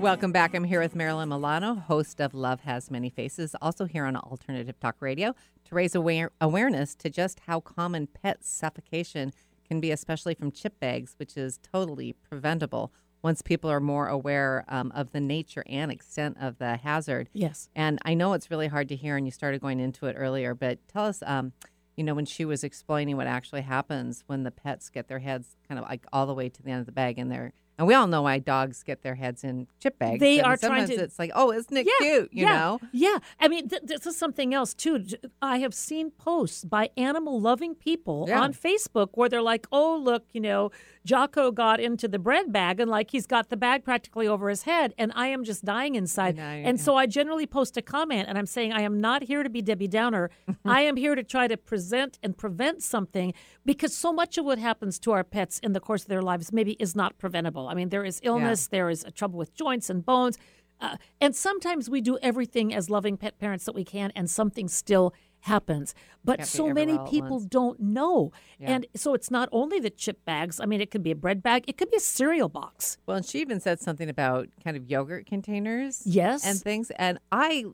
Welcome 0.00 0.32
back. 0.32 0.54
I'm 0.54 0.64
here 0.64 0.80
with 0.80 0.96
Marilyn 0.96 1.28
Milano, 1.28 1.74
host 1.74 2.20
of 2.20 2.34
Love 2.34 2.62
Has 2.62 2.90
Many 2.90 3.10
Faces, 3.10 3.54
also 3.62 3.84
here 3.84 4.06
on 4.06 4.16
Alternative 4.16 4.74
Talk 4.80 4.96
Radio, 5.00 5.34
to 5.66 5.74
raise 5.74 5.94
aware- 5.94 6.32
awareness 6.40 6.94
to 6.96 7.08
just 7.08 7.40
how 7.46 7.60
common 7.60 8.08
pet 8.08 8.44
suffocation 8.44 9.32
can 9.68 9.80
be, 9.80 9.92
especially 9.92 10.34
from 10.34 10.50
chip 10.50 10.80
bags, 10.80 11.14
which 11.18 11.36
is 11.36 11.58
totally 11.62 12.12
preventable 12.28 12.92
once 13.24 13.40
people 13.40 13.70
are 13.70 13.80
more 13.80 14.06
aware 14.06 14.66
um, 14.68 14.92
of 14.94 15.10
the 15.12 15.20
nature 15.20 15.64
and 15.66 15.90
extent 15.90 16.36
of 16.38 16.58
the 16.58 16.76
hazard. 16.76 17.30
Yes. 17.32 17.70
And 17.74 17.98
I 18.04 18.12
know 18.12 18.34
it's 18.34 18.50
really 18.50 18.68
hard 18.68 18.86
to 18.90 18.96
hear, 18.96 19.16
and 19.16 19.26
you 19.26 19.32
started 19.32 19.62
going 19.62 19.80
into 19.80 20.06
it 20.06 20.14
earlier, 20.16 20.54
but 20.54 20.78
tell 20.88 21.06
us, 21.06 21.22
um, 21.26 21.54
you 21.96 22.04
know, 22.04 22.14
when 22.14 22.26
she 22.26 22.44
was 22.44 22.62
explaining 22.62 23.16
what 23.16 23.26
actually 23.26 23.62
happens 23.62 24.24
when 24.26 24.42
the 24.42 24.50
pets 24.50 24.90
get 24.90 25.08
their 25.08 25.20
heads 25.20 25.56
kind 25.66 25.78
of 25.78 25.86
like 25.88 26.04
all 26.12 26.26
the 26.26 26.34
way 26.34 26.50
to 26.50 26.62
the 26.62 26.70
end 26.70 26.80
of 26.80 26.86
the 26.86 26.92
bag 26.92 27.18
and 27.18 27.32
they're 27.32 27.54
And 27.76 27.86
we 27.88 27.94
all 27.94 28.06
know 28.06 28.22
why 28.22 28.38
dogs 28.38 28.82
get 28.84 29.02
their 29.02 29.16
heads 29.16 29.42
in 29.42 29.66
chip 29.80 29.98
bags. 29.98 30.20
They 30.20 30.38
and 30.38 30.46
are 30.46 30.56
trying 30.56 30.86
to- 30.86 30.94
It's 30.94 31.18
like, 31.18 31.32
oh, 31.34 31.50
isn't 31.52 31.76
it 31.76 31.86
yeah, 31.86 31.92
cute? 32.06 32.28
You 32.32 32.46
yeah, 32.46 32.58
know. 32.58 32.80
Yeah. 32.92 33.18
I 33.40 33.48
mean, 33.48 33.68
th- 33.68 33.82
this 33.84 34.06
is 34.06 34.16
something 34.16 34.54
else 34.54 34.74
too. 34.74 35.04
I 35.42 35.58
have 35.58 35.74
seen 35.74 36.10
posts 36.12 36.64
by 36.64 36.90
animal 36.96 37.40
loving 37.40 37.74
people 37.74 38.26
Yeah. 38.28 38.40
on 38.40 38.52
Facebook 38.54 39.08
where 39.14 39.28
they're 39.28 39.42
like, 39.42 39.66
"Oh, 39.72 39.96
look, 39.96 40.24
you 40.32 40.40
know, 40.40 40.70
Jocko 41.04 41.50
got 41.50 41.80
into 41.80 42.06
the 42.08 42.18
bread 42.18 42.52
bag 42.52 42.78
and 42.80 42.90
like 42.90 43.10
he's 43.10 43.26
got 43.26 43.50
the 43.50 43.56
bag 43.56 43.84
practically 43.84 44.26
over 44.28 44.48
his 44.48 44.62
head, 44.62 44.94
and 44.96 45.10
I 45.14 45.26
am 45.28 45.42
just 45.44 45.64
dying 45.64 45.96
inside." 45.96 46.38
and 46.38 46.80
so 46.80 46.96
I 46.96 47.06
generally 47.06 47.46
post 47.46 47.76
a 47.76 47.82
comment 47.82 48.28
and 48.28 48.38
I'm 48.38 48.46
saying, 48.46 48.72
"I 48.72 48.82
am 48.82 49.00
not 49.00 49.24
here 49.24 49.42
to 49.42 49.50
be 49.50 49.62
Debbie 49.62 49.88
Downer. 49.88 50.30
I 50.64 50.82
am 50.82 50.96
here 50.96 51.14
to 51.16 51.22
try 51.24 51.48
to 51.48 51.56
present 51.56 52.18
and 52.22 52.36
prevent 52.36 52.82
something 52.84 53.34
because 53.66 53.94
so 53.96 54.12
much 54.12 54.38
of 54.38 54.44
what 54.44 54.58
happens 54.58 54.98
to 55.00 55.10
our 55.12 55.24
pets 55.24 55.58
in 55.58 55.72
the 55.72 55.80
course 55.80 56.02
of 56.02 56.08
their 56.08 56.22
lives 56.22 56.52
maybe 56.52 56.72
is 56.78 56.94
not 56.94 57.18
preventable. 57.18 57.63
I 57.68 57.74
mean, 57.74 57.88
there 57.88 58.04
is 58.04 58.20
illness, 58.22 58.66
there 58.66 58.90
is 58.90 59.04
a 59.04 59.10
trouble 59.10 59.38
with 59.38 59.54
joints 59.54 59.90
and 59.90 60.04
bones." 60.04 60.38
Uh, 60.80 60.96
and 61.20 61.34
sometimes 61.34 61.88
we 61.88 62.00
do 62.00 62.18
everything 62.20 62.74
as 62.74 62.90
loving 62.90 63.16
pet 63.16 63.38
parents 63.38 63.64
that 63.64 63.74
we 63.74 63.84
can, 63.84 64.12
and 64.14 64.28
something 64.28 64.68
still 64.68 65.14
happens. 65.40 65.94
But 66.24 66.46
so 66.46 66.68
many 66.68 66.80
everywhere 66.80 66.98
all 66.98 67.06
at 67.06 67.10
people 67.10 67.40
don't 67.40 67.80
know. 67.80 68.32
And 68.60 68.86
so 68.94 69.14
it's 69.14 69.30
not 69.30 69.48
only 69.52 69.78
the 69.78 69.90
chip 69.90 70.24
bags. 70.24 70.58
I 70.58 70.66
mean, 70.66 70.80
it 70.80 70.90
could 70.90 71.02
be 71.02 71.10
a 71.10 71.16
bread 71.16 71.42
bag, 71.42 71.64
it 71.68 71.76
could 71.76 71.90
be 71.90 71.98
a 71.98 72.00
cereal 72.00 72.48
box. 72.48 72.98
Well, 73.06 73.18
and 73.18 73.26
she 73.26 73.40
even 73.40 73.60
said 73.60 73.80
something 73.80 74.08
about 74.08 74.48
kind 74.62 74.76
of 74.76 74.90
yogurt 74.90 75.26
containers. 75.26 76.02
Yes. 76.06 76.44
And 76.44 76.58
things. 76.58 76.90
And 76.96 77.18
I, 77.30 77.64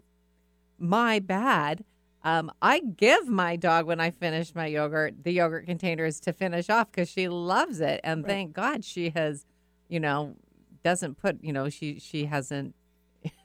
my 0.78 1.20
bad. 1.20 1.84
Um, 2.22 2.52
I 2.60 2.80
give 2.80 3.28
my 3.28 3.56
dog 3.56 3.86
when 3.86 3.98
I 3.98 4.10
finish 4.10 4.54
my 4.54 4.66
yogurt 4.66 5.24
the 5.24 5.32
yogurt 5.32 5.64
containers 5.64 6.20
to 6.20 6.34
finish 6.34 6.68
off 6.68 6.90
because 6.90 7.08
she 7.08 7.28
loves 7.28 7.80
it, 7.80 7.98
and 8.04 8.26
thank 8.26 8.52
God 8.52 8.84
she 8.84 9.08
has, 9.10 9.46
you 9.90 10.00
know, 10.00 10.36
doesn't 10.82 11.16
put, 11.18 11.42
you 11.42 11.52
know, 11.52 11.68
she 11.68 11.98
she 11.98 12.24
hasn't 12.24 12.74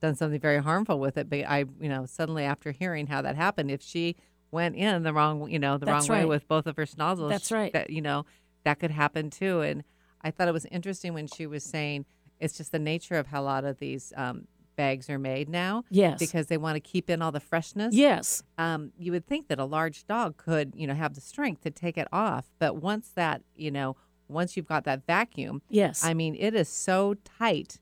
done 0.00 0.14
something 0.14 0.40
very 0.40 0.62
harmful 0.62 0.98
with 0.98 1.18
it. 1.18 1.28
But 1.28 1.40
I, 1.46 1.64
you 1.80 1.88
know, 1.88 2.06
suddenly 2.06 2.44
after 2.44 2.70
hearing 2.70 3.08
how 3.08 3.20
that 3.22 3.36
happened, 3.36 3.70
if 3.70 3.82
she 3.82 4.16
went 4.50 4.76
in 4.76 5.02
the 5.02 5.12
wrong, 5.12 5.50
you 5.50 5.58
know, 5.58 5.76
the 5.76 5.86
That's 5.86 6.08
wrong 6.08 6.20
way 6.20 6.24
with 6.24 6.48
both 6.48 6.66
of 6.66 6.76
her 6.76 6.86
snozzles, 6.86 7.28
That's 7.28 7.52
right. 7.52 7.72
That 7.72 7.90
you 7.90 8.00
know, 8.00 8.24
that 8.64 8.78
could 8.78 8.90
happen 8.92 9.30
too. 9.30 9.60
And 9.60 9.84
I 10.22 10.30
thought 10.30 10.48
it 10.48 10.54
was 10.54 10.66
interesting 10.66 11.12
when 11.12 11.26
she 11.26 11.46
was 11.46 11.64
saying 11.64 12.06
it's 12.38 12.56
just 12.56 12.72
the 12.72 12.78
nature 12.78 13.16
of 13.16 13.26
how 13.26 13.42
a 13.42 13.44
lot 13.44 13.64
of 13.64 13.78
these 13.78 14.12
um, 14.16 14.46
bags 14.76 15.10
are 15.10 15.18
made 15.18 15.48
now. 15.48 15.84
Yes. 15.90 16.18
Because 16.18 16.46
they 16.46 16.56
want 16.56 16.76
to 16.76 16.80
keep 16.80 17.10
in 17.10 17.20
all 17.20 17.32
the 17.32 17.40
freshness. 17.40 17.94
Yes. 17.94 18.42
Um, 18.56 18.92
you 18.98 19.12
would 19.12 19.26
think 19.26 19.48
that 19.48 19.58
a 19.58 19.64
large 19.64 20.06
dog 20.06 20.38
could, 20.38 20.72
you 20.74 20.86
know, 20.86 20.94
have 20.94 21.14
the 21.14 21.20
strength 21.20 21.62
to 21.62 21.70
take 21.70 21.98
it 21.98 22.08
off, 22.12 22.46
but 22.58 22.76
once 22.76 23.10
that, 23.14 23.42
you 23.54 23.70
know, 23.70 23.96
once 24.30 24.56
you've 24.56 24.66
got 24.66 24.84
that 24.84 25.06
vacuum, 25.06 25.62
Yes. 25.68 26.04
I 26.04 26.14
mean, 26.14 26.34
it 26.38 26.54
is 26.54 26.68
so 26.68 27.14
tight, 27.38 27.78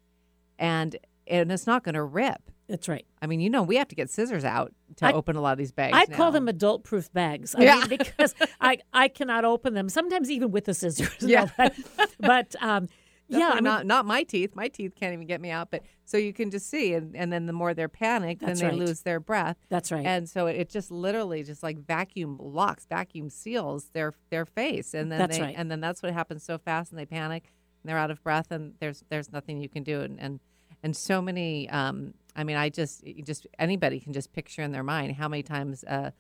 and 0.59 0.97
and 1.26 1.52
it's 1.52 1.67
not 1.67 1.85
going 1.85 1.95
to 1.95 2.02
rip. 2.02 2.40
That's 2.69 2.88
right. 2.88 3.07
I 3.23 3.26
mean, 3.26 3.40
you 3.40 3.49
know, 3.50 3.62
we 3.62 3.76
have 3.76 3.88
to 3.88 3.95
get 3.95 4.11
scissors 4.11 4.45
out 4.45 4.73
to 4.97 5.07
I- 5.07 5.12
open 5.12 5.37
a 5.37 5.40
lot 5.40 5.52
of 5.52 5.59
these 5.59 5.73
bags. 5.73 5.97
I 5.97 6.05
call 6.07 6.33
them 6.33 6.49
adult 6.49 6.85
proof 6.85 7.11
bags. 7.12 7.55
I 7.55 7.62
Yeah. 7.62 7.76
mean, 7.81 7.88
because 7.99 8.35
I, 8.61 8.78
I 8.93 9.09
cannot 9.09 9.45
open 9.47 9.73
them, 9.75 9.88
sometimes 9.88 10.31
even 10.31 10.50
with 10.50 10.64
the 10.67 10.75
scissors. 10.75 11.11
Yeah. 11.21 11.49
all. 11.59 11.69
But 12.21 12.55
um, 12.61 12.88
yeah, 13.28 13.50
I 13.50 13.54
mean, 13.56 13.64
not 13.64 13.87
not 13.87 14.06
my 14.06 14.23
teeth. 14.23 14.54
My 14.54 14.68
teeth 14.68 14.94
can't 14.94 15.12
even 15.12 15.26
get 15.26 15.40
me 15.40 15.50
out. 15.50 15.70
But 15.70 15.82
so 16.04 16.16
you 16.16 16.32
can 16.32 16.50
just 16.50 16.70
see, 16.70 16.94
and, 16.94 17.14
and 17.14 17.32
then 17.32 17.47
the 17.47 17.52
more 17.52 17.75
they're 17.75 17.88
panicked, 17.88 18.40
then 18.40 18.56
they 18.56 18.66
right. 18.66 18.75
lose 18.75 19.02
their 19.02 19.20
breath. 19.20 19.56
that's 19.68 19.92
right. 19.92 20.06
And 20.06 20.28
so 20.28 20.47
it, 20.47 20.56
it 20.56 20.70
just 20.70 20.90
literally 20.90 21.42
just 21.42 21.62
like 21.62 21.78
vacuum 21.78 22.38
locks, 22.40 22.87
vacuum 22.87 23.28
seals 23.28 23.90
their 23.92 24.14
their 24.30 24.47
face, 24.47 24.94
and 24.94 25.12
then 25.12 25.18
That's 25.18 25.37
they 25.37 25.42
right. 25.42 25.54
and 25.56 25.70
then 25.70 25.80
that's 25.80 26.02
what 26.02 26.12
happens 26.12 26.42
so 26.42 26.58
fast, 26.58 26.90
and 26.90 26.99
they 26.99 27.06
panic, 27.06 27.52
and 27.82 27.90
they're 27.90 27.99
out 27.99 28.11
of 28.11 28.23
breath, 28.23 28.50
and 28.50 28.75
there's 28.80 29.04
there's 29.11 29.30
nothing 29.30 29.61
you 29.61 29.68
can 29.68 29.82
do, 29.82 30.00
and 30.00 30.18
and, 30.20 30.40
and 30.82 30.97
so 30.97 31.20
many. 31.20 31.68
Um, 31.70 32.14
I 32.35 32.44
mean, 32.44 32.56
I 32.56 32.70
just 32.70 33.04
just 33.25 33.47
anybody 33.58 34.00
can 34.00 34.12
just 34.12 34.32
picture 34.32 34.62
in 34.62 34.73
their 34.73 34.85
mind 34.85 35.16
how 35.16 35.28
many 35.28 35.42
times 35.42 35.85
uh, 35.85 36.12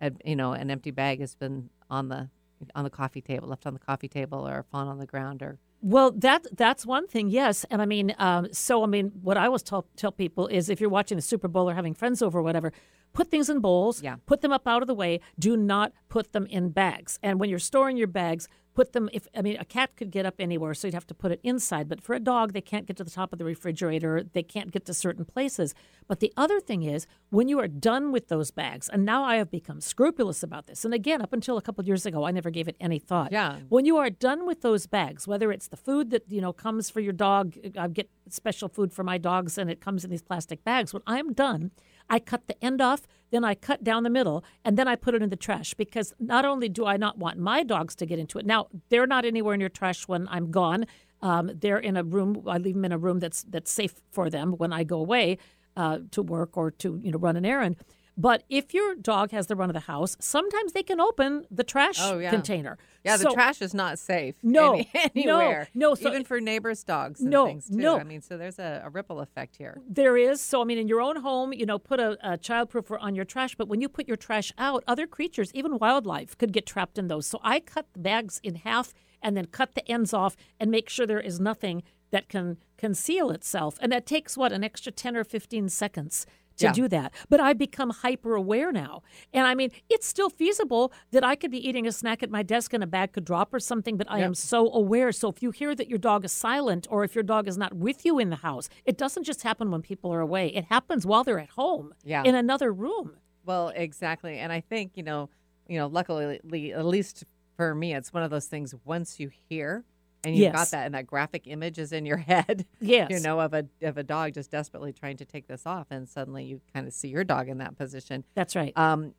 a, 0.00 0.12
you 0.24 0.36
know 0.36 0.52
an 0.52 0.70
empty 0.70 0.90
bag 0.92 1.20
has 1.20 1.34
been 1.34 1.70
on 1.90 2.08
the 2.08 2.28
on 2.76 2.84
the 2.84 2.90
coffee 2.90 3.20
table, 3.20 3.48
left 3.48 3.66
on 3.66 3.74
the 3.74 3.80
coffee 3.80 4.08
table, 4.08 4.46
or 4.46 4.64
fallen 4.70 4.86
on 4.88 4.98
the 4.98 5.06
ground, 5.06 5.42
or 5.42 5.58
Well, 5.84 6.12
that 6.12 6.46
that's 6.56 6.86
one 6.86 7.08
thing, 7.08 7.28
yes. 7.28 7.64
And 7.68 7.82
I 7.82 7.86
mean, 7.86 8.14
um, 8.18 8.46
so 8.52 8.84
I 8.84 8.86
mean, 8.86 9.10
what 9.20 9.36
I 9.36 9.46
always 9.46 9.64
tell 9.64 9.84
tell 9.96 10.12
people 10.12 10.46
is, 10.46 10.70
if 10.70 10.80
you're 10.80 10.88
watching 10.88 11.16
the 11.16 11.22
Super 11.22 11.48
Bowl 11.48 11.68
or 11.68 11.74
having 11.74 11.92
friends 11.92 12.22
over, 12.22 12.38
or 12.38 12.42
whatever, 12.42 12.72
put 13.12 13.30
things 13.30 13.50
in 13.50 13.58
bowls. 13.60 14.00
Yeah. 14.00 14.16
Put 14.26 14.42
them 14.42 14.52
up 14.52 14.66
out 14.66 14.82
of 14.82 14.86
the 14.88 14.94
way. 14.94 15.20
Do 15.38 15.56
not 15.56 15.92
put 16.08 16.32
them 16.32 16.46
in 16.46 16.70
bags. 16.70 17.18
And 17.22 17.40
when 17.40 17.50
you're 17.50 17.58
storing 17.58 17.96
your 17.96 18.06
bags, 18.06 18.48
put 18.74 18.92
them. 18.92 19.08
If 19.12 19.26
I 19.36 19.42
mean, 19.42 19.56
a 19.58 19.64
cat 19.64 19.96
could 19.96 20.10
get 20.10 20.26
up 20.26 20.34
anywhere, 20.38 20.74
so 20.74 20.86
you'd 20.86 20.94
have 20.94 21.06
to 21.08 21.14
put 21.14 21.32
it 21.32 21.40
inside. 21.42 21.88
But 21.88 22.02
for 22.02 22.14
a 22.14 22.20
dog, 22.20 22.52
they 22.52 22.60
can't 22.60 22.86
get 22.86 22.96
to 22.98 23.04
the 23.04 23.10
top 23.10 23.32
of 23.32 23.38
the 23.38 23.44
refrigerator. 23.44 24.22
They 24.22 24.42
can't 24.42 24.70
get 24.70 24.84
to 24.86 24.94
certain 24.94 25.24
places. 25.24 25.74
But 26.08 26.20
the 26.20 26.32
other 26.36 26.60
thing 26.60 26.82
is, 26.82 27.06
when 27.30 27.48
you 27.48 27.58
are 27.58 27.68
done 27.68 28.12
with 28.12 28.28
those 28.28 28.50
bags, 28.50 28.88
and 28.88 29.04
now 29.04 29.24
I 29.24 29.36
have 29.36 29.50
become 29.50 29.80
scrupulous 29.80 30.42
about 30.42 30.66
this. 30.66 30.84
And 30.84 30.94
again, 30.94 31.22
up 31.22 31.32
until 31.32 31.56
a 31.56 31.62
couple 31.62 31.82
of 31.82 31.86
years 31.86 32.06
ago, 32.06 32.24
I 32.24 32.30
never 32.30 32.50
gave 32.50 32.68
it 32.68 32.76
any 32.80 32.98
thought. 32.98 33.32
Yeah. 33.32 33.58
When 33.68 33.84
you 33.84 33.96
are 33.96 34.10
done 34.10 34.46
with 34.46 34.62
those 34.62 34.86
bags, 34.86 35.26
whether 35.28 35.52
it's 35.52 35.68
the 35.68 35.76
food 35.76 36.10
that 36.10 36.24
you 36.28 36.40
know 36.40 36.52
comes 36.52 36.90
for 36.90 37.00
your 37.00 37.12
dog, 37.12 37.56
I 37.78 37.88
get 37.88 38.10
special 38.28 38.68
food 38.68 38.92
for 38.92 39.04
my 39.04 39.18
dogs, 39.18 39.58
and 39.58 39.70
it 39.70 39.80
comes 39.80 40.04
in 40.04 40.10
these 40.10 40.22
plastic 40.22 40.64
bags. 40.64 40.92
When 40.92 41.02
I'm 41.06 41.32
done, 41.32 41.70
I 42.08 42.18
cut 42.18 42.46
the 42.46 42.62
end 42.64 42.80
off, 42.80 43.06
then 43.30 43.44
I 43.44 43.54
cut 43.54 43.82
down 43.82 44.02
the 44.02 44.10
middle, 44.10 44.44
and 44.64 44.76
then 44.76 44.88
I 44.88 44.96
put 44.96 45.14
it 45.14 45.22
in 45.22 45.30
the 45.30 45.36
trash 45.36 45.74
because 45.74 46.12
not 46.18 46.44
only 46.44 46.68
do 46.68 46.86
I 46.86 46.96
not 46.96 47.18
want 47.18 47.38
my 47.38 47.62
dogs 47.62 47.94
to 47.96 48.06
get 48.06 48.18
into 48.18 48.38
it. 48.38 48.46
Now 48.46 48.68
they're 48.88 49.06
not 49.06 49.24
anywhere 49.24 49.56
near 49.56 49.68
trash 49.68 50.06
when 50.08 50.28
I'm 50.28 50.50
gone. 50.50 50.86
Um, 51.20 51.50
they're 51.54 51.78
in 51.78 51.96
a 51.96 52.02
room. 52.02 52.42
I 52.46 52.58
leave 52.58 52.74
them 52.74 52.84
in 52.84 52.92
a 52.92 52.98
room 52.98 53.20
that's 53.20 53.44
that's 53.44 53.70
safe 53.70 53.94
for 54.10 54.28
them 54.28 54.52
when 54.52 54.72
I 54.72 54.84
go 54.84 54.98
away 54.98 55.38
uh, 55.76 55.98
to 56.10 56.22
work 56.22 56.56
or 56.56 56.70
to 56.70 57.00
you 57.02 57.12
know 57.12 57.18
run 57.18 57.36
an 57.36 57.44
errand. 57.44 57.76
But 58.16 58.42
if 58.50 58.74
your 58.74 58.94
dog 58.94 59.30
has 59.30 59.46
the 59.46 59.56
run 59.56 59.70
of 59.70 59.74
the 59.74 59.80
house, 59.80 60.16
sometimes 60.20 60.72
they 60.72 60.82
can 60.82 61.00
open 61.00 61.46
the 61.50 61.64
trash 61.64 61.96
Oh, 62.00 62.18
yeah. 62.18 62.30
container. 62.30 62.76
Yeah, 63.04 63.16
the 63.16 63.30
trash 63.30 63.62
is 63.62 63.72
not 63.72 63.98
safe. 63.98 64.34
No, 64.42 64.74
any- 64.74 64.90
no, 65.24 65.38
anywhere. 65.40 65.68
no, 65.74 65.94
so- 65.94 66.08
even 66.10 66.24
for 66.24 66.40
neighbors' 66.40 66.84
dogs 66.84 67.20
and 67.20 67.30
No, 67.30 67.46
things 67.46 67.68
too. 67.68 67.76
no. 67.76 67.98
I 67.98 68.04
mean, 68.04 68.20
so 68.20 68.36
there's 68.36 68.58
a, 68.58 68.82
a 68.84 68.90
ripple 68.90 69.20
effect 69.20 69.56
here. 69.56 69.80
There 69.88 70.16
is. 70.16 70.40
So, 70.40 70.60
I 70.60 70.64
mean, 70.64 70.78
in 70.78 70.88
your 70.88 71.00
own 71.00 71.16
home, 71.16 71.52
you 71.54 71.64
know, 71.64 71.78
put 71.78 72.00
a, 72.00 72.18
a 72.22 72.36
childproofer 72.36 72.98
on 73.00 73.14
your 73.14 73.24
trash. 73.24 73.54
But 73.54 73.68
when 73.68 73.80
you 73.80 73.88
put 73.88 74.06
your 74.06 74.16
trash 74.18 74.52
out, 74.58 74.84
other 74.86 75.06
creatures, 75.06 75.50
even 75.54 75.78
wildlife, 75.78 76.36
could 76.36 76.52
get 76.52 76.66
trapped 76.66 76.98
in 76.98 77.08
those. 77.08 77.26
So 77.26 77.40
I 77.42 77.60
cut 77.60 77.86
the 77.94 77.98
bags 78.00 78.40
in 78.42 78.56
half 78.56 78.92
and 79.22 79.36
then 79.36 79.46
cut 79.46 79.74
the 79.74 79.90
ends 79.90 80.12
off 80.12 80.36
and 80.60 80.70
make 80.70 80.88
sure 80.90 81.06
there 81.06 81.18
is 81.20 81.40
nothing 81.40 81.82
that 82.10 82.28
can 82.28 82.58
conceal 82.76 83.30
itself. 83.30 83.78
And 83.80 83.90
that 83.90 84.04
takes, 84.04 84.36
what, 84.36 84.52
an 84.52 84.62
extra 84.62 84.92
10 84.92 85.16
or 85.16 85.24
15 85.24 85.70
seconds 85.70 86.26
to 86.62 86.66
Yeah. 86.68 86.72
do 86.72 86.88
that. 86.88 87.12
But 87.28 87.40
I 87.40 87.52
become 87.52 87.90
hyper 87.90 88.34
aware 88.34 88.72
now. 88.72 89.02
And 89.32 89.46
I 89.46 89.54
mean, 89.54 89.70
it's 89.90 90.06
still 90.06 90.30
feasible 90.30 90.92
that 91.10 91.24
I 91.24 91.36
could 91.36 91.50
be 91.50 91.66
eating 91.68 91.86
a 91.86 91.92
snack 91.92 92.22
at 92.22 92.30
my 92.30 92.42
desk 92.42 92.72
and 92.72 92.82
a 92.82 92.86
bag 92.86 93.12
could 93.12 93.24
drop 93.24 93.52
or 93.52 93.60
something, 93.60 93.96
but 93.96 94.06
I 94.10 94.20
am 94.20 94.34
so 94.34 94.72
aware. 94.72 95.12
So 95.12 95.28
if 95.28 95.42
you 95.42 95.50
hear 95.50 95.74
that 95.74 95.88
your 95.88 95.98
dog 95.98 96.24
is 96.24 96.32
silent 96.32 96.86
or 96.90 97.04
if 97.04 97.14
your 97.14 97.24
dog 97.24 97.46
is 97.48 97.58
not 97.58 97.74
with 97.74 98.04
you 98.04 98.18
in 98.18 98.30
the 98.30 98.36
house, 98.36 98.68
it 98.84 98.96
doesn't 98.96 99.24
just 99.24 99.42
happen 99.42 99.70
when 99.70 99.82
people 99.82 100.12
are 100.12 100.20
away. 100.20 100.48
It 100.48 100.64
happens 100.66 101.06
while 101.06 101.24
they're 101.24 101.38
at 101.40 101.50
home 101.50 101.94
Yeah. 102.04 102.22
in 102.24 102.34
another 102.34 102.72
room. 102.72 103.16
Well, 103.44 103.68
exactly. 103.70 104.38
And 104.38 104.52
I 104.52 104.60
think, 104.60 104.92
you 104.96 105.02
know, 105.02 105.28
you 105.68 105.78
know, 105.78 105.86
luckily 105.86 106.40
at 106.72 106.84
least 106.84 107.24
for 107.56 107.74
me, 107.74 107.94
it's 107.94 108.12
one 108.12 108.22
of 108.22 108.30
those 108.30 108.46
things 108.46 108.74
once 108.84 109.18
you 109.20 109.28
hear 109.48 109.84
and 110.24 110.36
you've 110.36 110.52
got 110.52 110.70
that 110.70 110.86
and 110.86 110.94
that 110.94 111.06
graphic 111.06 111.46
image 111.46 111.78
is 111.78 111.92
in 111.92 112.06
your 112.06 112.16
head. 112.32 112.66
Yes. 112.80 113.10
You 113.10 113.20
know, 113.20 113.40
of 113.40 113.54
a 113.54 113.66
of 113.82 113.96
a 113.98 114.02
dog 114.02 114.34
just 114.34 114.50
desperately 114.50 114.92
trying 114.92 115.16
to 115.18 115.24
take 115.24 115.46
this 115.48 115.66
off 115.66 115.86
and 115.90 116.08
suddenly 116.08 116.44
you 116.44 116.60
kind 116.74 116.86
of 116.86 116.92
see 116.92 117.08
your 117.08 117.24
dog 117.24 117.48
in 117.48 117.58
that 117.58 117.76
position. 117.76 118.24
That's 118.34 118.54
right. 118.56 118.72
Um 118.76 119.14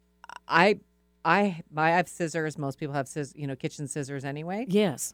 I 0.48 0.80
I 1.26 1.62
I 1.76 1.90
have 1.92 2.08
scissors. 2.10 2.58
Most 2.58 2.78
people 2.80 2.96
have 2.96 3.08
scissors, 3.08 3.34
you 3.36 3.48
know, 3.48 3.56
kitchen 3.56 3.88
scissors 3.88 4.24
anyway. 4.26 4.66
yes. 4.70 5.14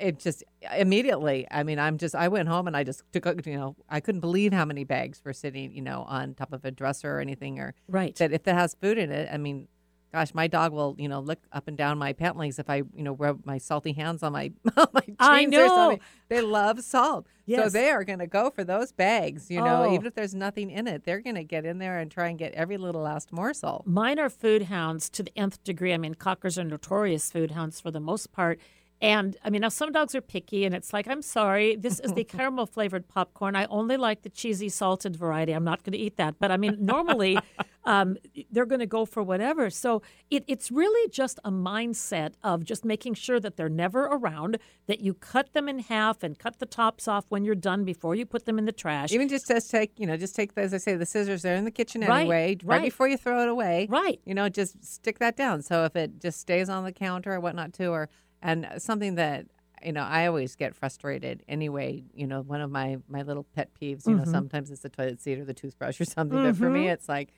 it 0.00 0.18
just 0.18 0.42
immediately 0.76 1.46
i 1.50 1.62
mean 1.62 1.78
i'm 1.78 1.96
just 1.96 2.14
i 2.16 2.26
went 2.26 2.48
home 2.48 2.66
and 2.66 2.76
i 2.76 2.82
just 2.82 3.02
took 3.12 3.24
a- 3.24 3.36
you 3.46 3.56
know 3.56 3.76
i 3.88 4.00
couldn't 4.00 4.20
believe 4.20 4.52
how 4.52 4.64
many 4.64 4.82
bags 4.84 5.22
were 5.24 5.32
sitting 5.32 5.70
you 5.72 5.80
know 5.80 6.04
on 6.08 6.34
top 6.34 6.52
of 6.52 6.64
a 6.64 6.72
dresser 6.72 7.16
or 7.16 7.20
anything 7.20 7.60
or 7.60 7.72
Right. 7.88 8.14
that 8.16 8.32
if 8.32 8.48
it 8.48 8.54
has 8.54 8.74
food 8.82 8.98
in 8.98 9.12
it 9.12 9.28
i 9.32 9.36
mean 9.38 9.68
gosh 10.12 10.32
my 10.34 10.46
dog 10.46 10.72
will 10.72 10.94
you 10.98 11.08
know 11.08 11.20
look 11.20 11.38
up 11.52 11.68
and 11.68 11.76
down 11.76 11.98
my 11.98 12.12
pant 12.12 12.36
legs 12.36 12.58
if 12.58 12.70
i 12.70 12.76
you 12.76 13.02
know 13.02 13.12
rub 13.14 13.44
my 13.44 13.58
salty 13.58 13.92
hands 13.92 14.22
on 14.22 14.32
my 14.32 14.50
on 14.76 14.86
my 14.92 15.00
jeans 15.02 15.16
I 15.18 15.42
or 15.44 15.48
know. 15.48 15.68
something 15.68 16.00
they 16.28 16.40
love 16.40 16.80
salt 16.82 17.26
so 17.48 17.68
they 17.68 17.90
are 17.90 18.02
going 18.04 18.18
to 18.18 18.26
go 18.26 18.50
for 18.50 18.64
those 18.64 18.92
bags 18.92 19.50
you 19.50 19.60
know 19.60 19.84
Oh. 19.84 19.94
even 19.94 20.06
if 20.06 20.14
there's 20.14 20.34
nothing 20.34 20.70
in 20.70 20.86
it 20.86 21.04
they're 21.04 21.20
going 21.20 21.36
to 21.36 21.44
get 21.44 21.64
in 21.64 21.78
there 21.78 21.98
and 21.98 22.10
try 22.10 22.28
and 22.28 22.38
get 22.38 22.52
every 22.54 22.76
little 22.76 23.02
last 23.02 23.32
morsel 23.32 23.82
Mine 23.86 24.18
are 24.18 24.30
food 24.30 24.62
hounds 24.62 25.08
to 25.10 25.22
the 25.22 25.32
nth 25.38 25.62
degree. 25.64 25.92
I 25.92 25.98
mean, 25.98 26.14
cockers 26.14 26.58
are 26.58 26.64
notorious 26.64 27.30
food 27.30 27.50
hounds 27.52 27.80
for 27.80 27.90
the 27.90 28.00
most 28.00 28.32
part. 28.32 28.58
And 29.00 29.36
I 29.44 29.50
mean, 29.50 29.60
now 29.60 29.68
some 29.68 29.92
dogs 29.92 30.14
are 30.14 30.20
picky, 30.22 30.64
and 30.64 30.74
it's 30.74 30.92
like, 30.94 31.06
I'm 31.06 31.20
sorry, 31.22 31.76
this 31.76 32.00
is 32.00 32.14
the 32.14 32.24
caramel 32.36 32.64
flavored 32.66 33.06
popcorn. 33.08 33.54
I 33.54 33.66
only 33.66 33.96
like 33.98 34.22
the 34.22 34.30
cheesy 34.30 34.68
salted 34.70 35.14
variety. 35.16 35.52
I'm 35.52 35.64
not 35.64 35.84
going 35.84 35.92
to 35.92 35.98
eat 35.98 36.16
that. 36.16 36.36
But 36.38 36.50
I 36.50 36.56
mean, 36.56 36.76
normally, 36.80 37.38
um, 37.86 38.16
they're 38.50 38.66
going 38.66 38.80
to 38.80 38.86
go 38.86 39.06
for 39.06 39.22
whatever. 39.22 39.70
So 39.70 40.02
it, 40.30 40.44
it's 40.46 40.70
really 40.70 41.08
just 41.10 41.38
a 41.44 41.50
mindset 41.50 42.34
of 42.42 42.64
just 42.64 42.84
making 42.84 43.14
sure 43.14 43.40
that 43.40 43.56
they're 43.56 43.68
never 43.68 44.04
around, 44.06 44.58
that 44.88 45.00
you 45.00 45.14
cut 45.14 45.52
them 45.52 45.68
in 45.68 45.78
half 45.78 46.22
and 46.22 46.38
cut 46.38 46.58
the 46.58 46.66
tops 46.66 47.08
off 47.08 47.24
when 47.28 47.44
you're 47.44 47.54
done 47.54 47.84
before 47.84 48.14
you 48.14 48.26
put 48.26 48.44
them 48.44 48.58
in 48.58 48.64
the 48.64 48.72
trash. 48.72 49.12
Even 49.12 49.28
just 49.28 49.46
just 49.46 49.70
take, 49.70 49.92
you 49.98 50.06
know, 50.06 50.16
just 50.16 50.34
take, 50.36 50.54
the, 50.54 50.62
as 50.62 50.74
I 50.74 50.78
say, 50.78 50.96
the 50.96 51.06
scissors. 51.06 51.42
They're 51.42 51.56
in 51.56 51.64
the 51.64 51.70
kitchen 51.70 52.02
Right, 52.02 52.20
anyway. 52.20 52.56
Right, 52.62 52.62
right. 52.64 52.82
before 52.82 53.08
you 53.08 53.16
throw 53.16 53.42
it 53.42 53.48
away. 53.48 53.86
Right. 53.88 54.20
You 54.26 54.34
know, 54.34 54.48
just 54.48 54.84
stick 54.84 55.18
that 55.20 55.36
down. 55.36 55.62
So 55.62 55.84
if 55.84 55.96
it 55.96 56.20
just 56.20 56.40
stays 56.40 56.68
on 56.68 56.84
the 56.84 56.92
counter 56.92 57.34
or 57.34 57.40
whatnot 57.40 57.72
too, 57.72 57.90
or 57.90 58.08
and 58.42 58.68
something 58.78 59.14
that 59.14 59.46
you 59.84 59.92
know, 59.92 60.02
I 60.02 60.26
always 60.26 60.56
get 60.56 60.74
frustrated 60.74 61.44
anyway. 61.48 62.02
You 62.14 62.26
know, 62.26 62.40
one 62.40 62.60
of 62.60 62.70
my 62.70 62.96
my 63.08 63.22
little 63.22 63.44
pet 63.44 63.70
peeves. 63.80 64.08
You 64.08 64.16
know, 64.16 64.24
sometimes 64.24 64.70
it's 64.70 64.80
the 64.80 64.88
toilet 64.88 65.20
seat 65.20 65.38
or 65.38 65.44
the 65.44 65.54
toothbrush 65.54 66.00
or 66.00 66.04
something. 66.04 66.42
But 66.42 66.56
for 66.56 66.70
me, 66.70 66.88
it's 66.88 67.08
like, 67.08 67.32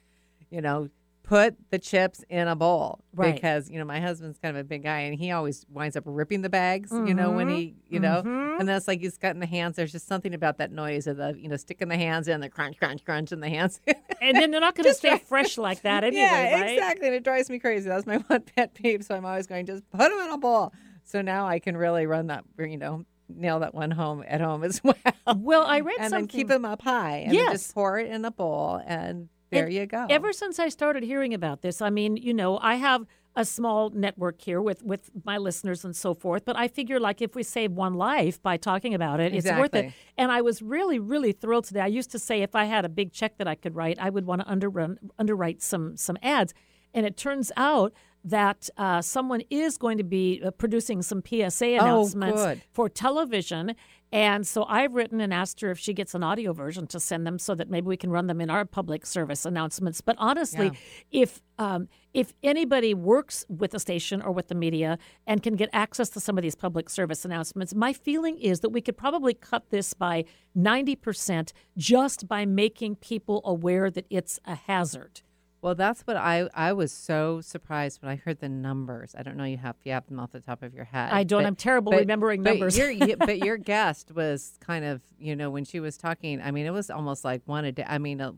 you 0.50 0.61
know. 0.61 0.88
Put 1.25 1.57
the 1.71 1.78
chips 1.78 2.25
in 2.31 2.49
a 2.49 2.57
bowl 2.57 3.05
Right. 3.12 3.35
because 3.35 3.69
you 3.69 3.78
know 3.78 3.85
my 3.85 4.00
husband's 4.00 4.38
kind 4.38 4.57
of 4.57 4.62
a 4.62 4.64
big 4.64 4.83
guy 4.83 5.00
and 5.00 5.14
he 5.14 5.31
always 5.31 5.67
winds 5.69 5.95
up 5.95 6.05
ripping 6.07 6.40
the 6.40 6.49
bags. 6.49 6.90
You 6.90 7.12
know 7.12 7.33
when 7.33 7.49
mm-hmm. 7.49 7.57
he 7.57 7.75
you 7.87 8.00
know 8.00 8.23
mm-hmm. 8.25 8.59
and 8.59 8.67
that's 8.67 8.88
like 8.88 9.00
he's 9.00 9.19
got 9.19 9.35
in 9.35 9.40
the 9.40 9.45
hands. 9.47 9.76
There's 9.76 9.93
just 9.93 10.09
something 10.09 10.33
about 10.33 10.57
that 10.57 10.73
noise 10.73 11.07
of 11.07 11.19
the 11.19 11.37
you 11.38 11.50
know 11.50 11.57
sticking 11.57 11.88
the 11.88 11.99
hands 11.99 12.28
in 12.28 12.40
the 12.40 12.49
crunch 12.49 12.78
crunch 12.78 13.05
crunch 13.05 13.31
in 13.31 13.40
the 13.40 13.49
hands. 13.50 13.78
and 14.23 14.38
then 14.38 14.50
they're 14.50 14.61
not 14.62 14.75
going 14.75 14.88
to 14.88 14.95
stay 14.95 15.19
fresh 15.19 15.59
like 15.59 15.83
that 15.83 16.02
anyway, 16.05 16.23
yeah, 16.23 16.61
right? 16.61 16.71
exactly. 16.73 17.09
And 17.09 17.17
it 17.17 17.25
drives 17.25 17.50
me 17.50 17.59
crazy. 17.59 17.90
That's 17.90 18.07
my 18.07 18.17
one 18.28 18.40
pet 18.57 18.73
peeve. 18.73 19.05
So 19.05 19.14
I'm 19.14 19.26
always 19.26 19.47
going, 19.47 19.67
just 19.67 19.88
put 19.90 20.09
them 20.09 20.21
in 20.21 20.31
a 20.31 20.38
bowl. 20.38 20.73
So 21.05 21.21
now 21.21 21.47
I 21.47 21.59
can 21.59 21.76
really 21.76 22.07
run 22.07 22.28
that, 22.28 22.45
you 22.59 22.76
know, 22.78 23.05
nail 23.28 23.61
that 23.61 23.75
one 23.75 23.90
home 23.90 24.25
at 24.26 24.40
home 24.40 24.64
as 24.64 24.83
well. 24.83 24.95
Well, 25.37 25.64
I 25.67 25.81
read 25.81 25.97
and 26.00 26.11
something. 26.11 26.26
then 26.26 26.28
keep 26.28 26.49
them 26.49 26.64
up 26.64 26.83
high 26.83 27.19
and 27.19 27.35
Yes. 27.35 27.52
just 27.52 27.75
pour 27.75 27.99
it 27.99 28.11
in 28.11 28.25
a 28.25 28.31
bowl 28.31 28.81
and 28.87 29.28
there 29.50 29.64
And 29.64 29.73
you 29.73 29.87
go. 29.87 30.07
Ever 30.09 30.33
since 30.33 30.59
I 30.59 30.69
started 30.69 31.02
hearing 31.02 31.35
about 31.35 31.62
this, 31.62 31.81
I 31.81 31.90
mean, 31.90 32.17
you 32.17 32.35
know, 32.35 32.59
I 32.59 32.76
have 32.76 33.07
a 33.37 33.45
small 33.45 33.90
network 33.90 34.40
here 34.40 34.61
with 34.61 34.83
with 34.83 35.11
my 35.25 35.38
listeners 35.38 35.85
and 35.85 35.95
so 35.95 36.12
forth, 36.12 36.45
but 36.45 36.57
I 36.57 36.67
figure 36.67 36.99
like 36.99 37.23
if 37.23 37.37
we 37.37 37.45
save 37.45 37.71
one 37.71 37.95
life 37.95 38.43
by 38.43 38.57
talking 38.57 38.95
about 38.95 39.21
it, 39.21 39.33
it's 39.33 39.47
worth 39.47 39.75
it. 39.75 39.93
And 40.17 40.33
I 40.33 40.40
was 40.40 40.61
really 40.61 40.99
really 40.99 41.33
thrilled 41.33 41.64
today. 41.64 41.81
I 41.81 41.87
used 41.87 42.11
to 42.11 42.19
say 42.19 42.43
if 42.43 42.55
I 42.55 42.64
had 42.64 42.85
a 42.85 42.88
big 42.88 43.12
check 43.12 43.38
that 43.38 43.47
I 43.47 43.55
could 43.55 43.76
write, 43.76 43.99
I 44.00 44.11
would 44.11 44.26
want 44.26 44.40
to 44.43 44.50
underrun 44.50 44.99
underwrite 45.19 45.62
some 45.62 45.97
some 45.97 46.19
ads. 46.23 46.52
And 46.95 47.07
it 47.07 47.17
turns 47.17 47.52
out 47.57 47.93
that 48.25 48.69
uh, 48.76 49.00
someone 49.00 49.43
is 49.50 49.78
going 49.78 49.99
to 49.99 50.05
be 50.05 50.43
uh, 50.45 50.50
producing 50.50 51.02
some 51.02 51.23
PSA 51.25 51.67
announcements 51.67 52.43
good. 52.43 52.62
for 52.73 52.88
television. 52.88 53.75
And 54.11 54.47
so 54.47 54.65
I've 54.65 54.95
written 54.95 55.21
and 55.21 55.35
asked 55.35 55.61
her 55.61 55.71
if 55.71 55.79
she 55.79 55.93
gets 55.93 56.15
an 56.15 56.23
audio 56.23 56.53
version 56.53 56.87
to 56.88 57.00
send 57.00 57.27
them 57.27 57.38
so 57.38 57.55
that 57.55 57.69
maybe 57.69 57.87
we 57.87 57.97
can 57.97 58.11
run 58.11 58.27
them 58.27 58.41
in 58.41 58.49
our 58.49 58.65
public 58.65 59.05
service 59.05 59.45
announcements. 59.45 60.00
But 60.00 60.17
honestly, 60.19 60.73
if 61.11 61.43
um, 61.59 61.88
if 62.15 62.33
anybody 62.43 62.95
works 62.95 63.45
with 63.49 63.73
the 63.73 63.81
station 63.81 64.23
or 64.23 64.33
with 64.33 64.49
the 64.49 64.55
media 64.55 64.99
and 65.27 65.43
can 65.43 65.57
get 65.57 65.69
access 65.73 66.09
to 66.11 66.21
some 66.21 66.38
of 66.38 66.43
these 66.43 66.55
public 66.55 66.88
service 66.88 67.25
announcements, 67.25 67.75
my 67.75 67.93
feeling 67.93 68.38
is 68.38 68.61
that 68.61 68.71
we 68.71 68.81
could 68.81 68.97
probably 68.97 69.35
cut 69.35 69.69
this 69.71 69.93
by 69.93 70.25
90% 70.57 71.53
just 71.77 72.29
by 72.29 72.47
making 72.47 72.97
people 72.97 73.43
aware 73.45 73.91
that 73.91 74.07
it's 74.09 74.38
a 74.47 74.55
hazard. 74.55 75.21
Well, 75.61 75.75
that's 75.75 76.03
what 76.03 76.17
I 76.17 76.49
I 76.55 76.73
was 76.73 76.93
so 76.93 77.41
surprised 77.41 78.00
when 78.03 78.11
I 78.11 78.17
heard 78.17 78.41
the 78.41 78.49
numbers. 78.49 79.15
I 79.19 79.23
don't 79.23 79.37
know 79.37 79.45
you 79.45 79.57
have 79.57 79.77
you 79.85 79.93
have 79.93 80.07
them 80.07 80.21
off 80.21 80.33
the 80.33 80.41
top 80.41 80.62
of 80.62 80.75
your 80.75 80.85
head. 80.85 81.11
I 81.12 81.25
don't. 81.25 81.45
I'm 81.45 81.57
terrible 81.57 81.93
remembering 81.93 82.43
but 82.43 82.50
numbers. 82.50 82.77
Your, 82.79 82.93
y- 82.93 83.17
but 83.19 83.38
your 83.38 83.57
guest 83.75 84.12
was 84.15 84.55
kind 84.61 84.85
of, 84.85 85.03
you 85.19 85.35
know, 85.35 85.50
when 85.50 85.65
she 85.65 85.81
was 85.81 85.97
talking. 85.97 86.41
I 86.41 86.50
mean, 86.50 86.67
it 86.67 86.73
was 86.73 86.91
almost 86.91 87.25
like 87.25 87.43
one 87.47 87.65
a 87.65 87.73
day. 87.73 87.85
I 87.87 87.99
mean, 87.99 88.21
uh, 88.21 88.33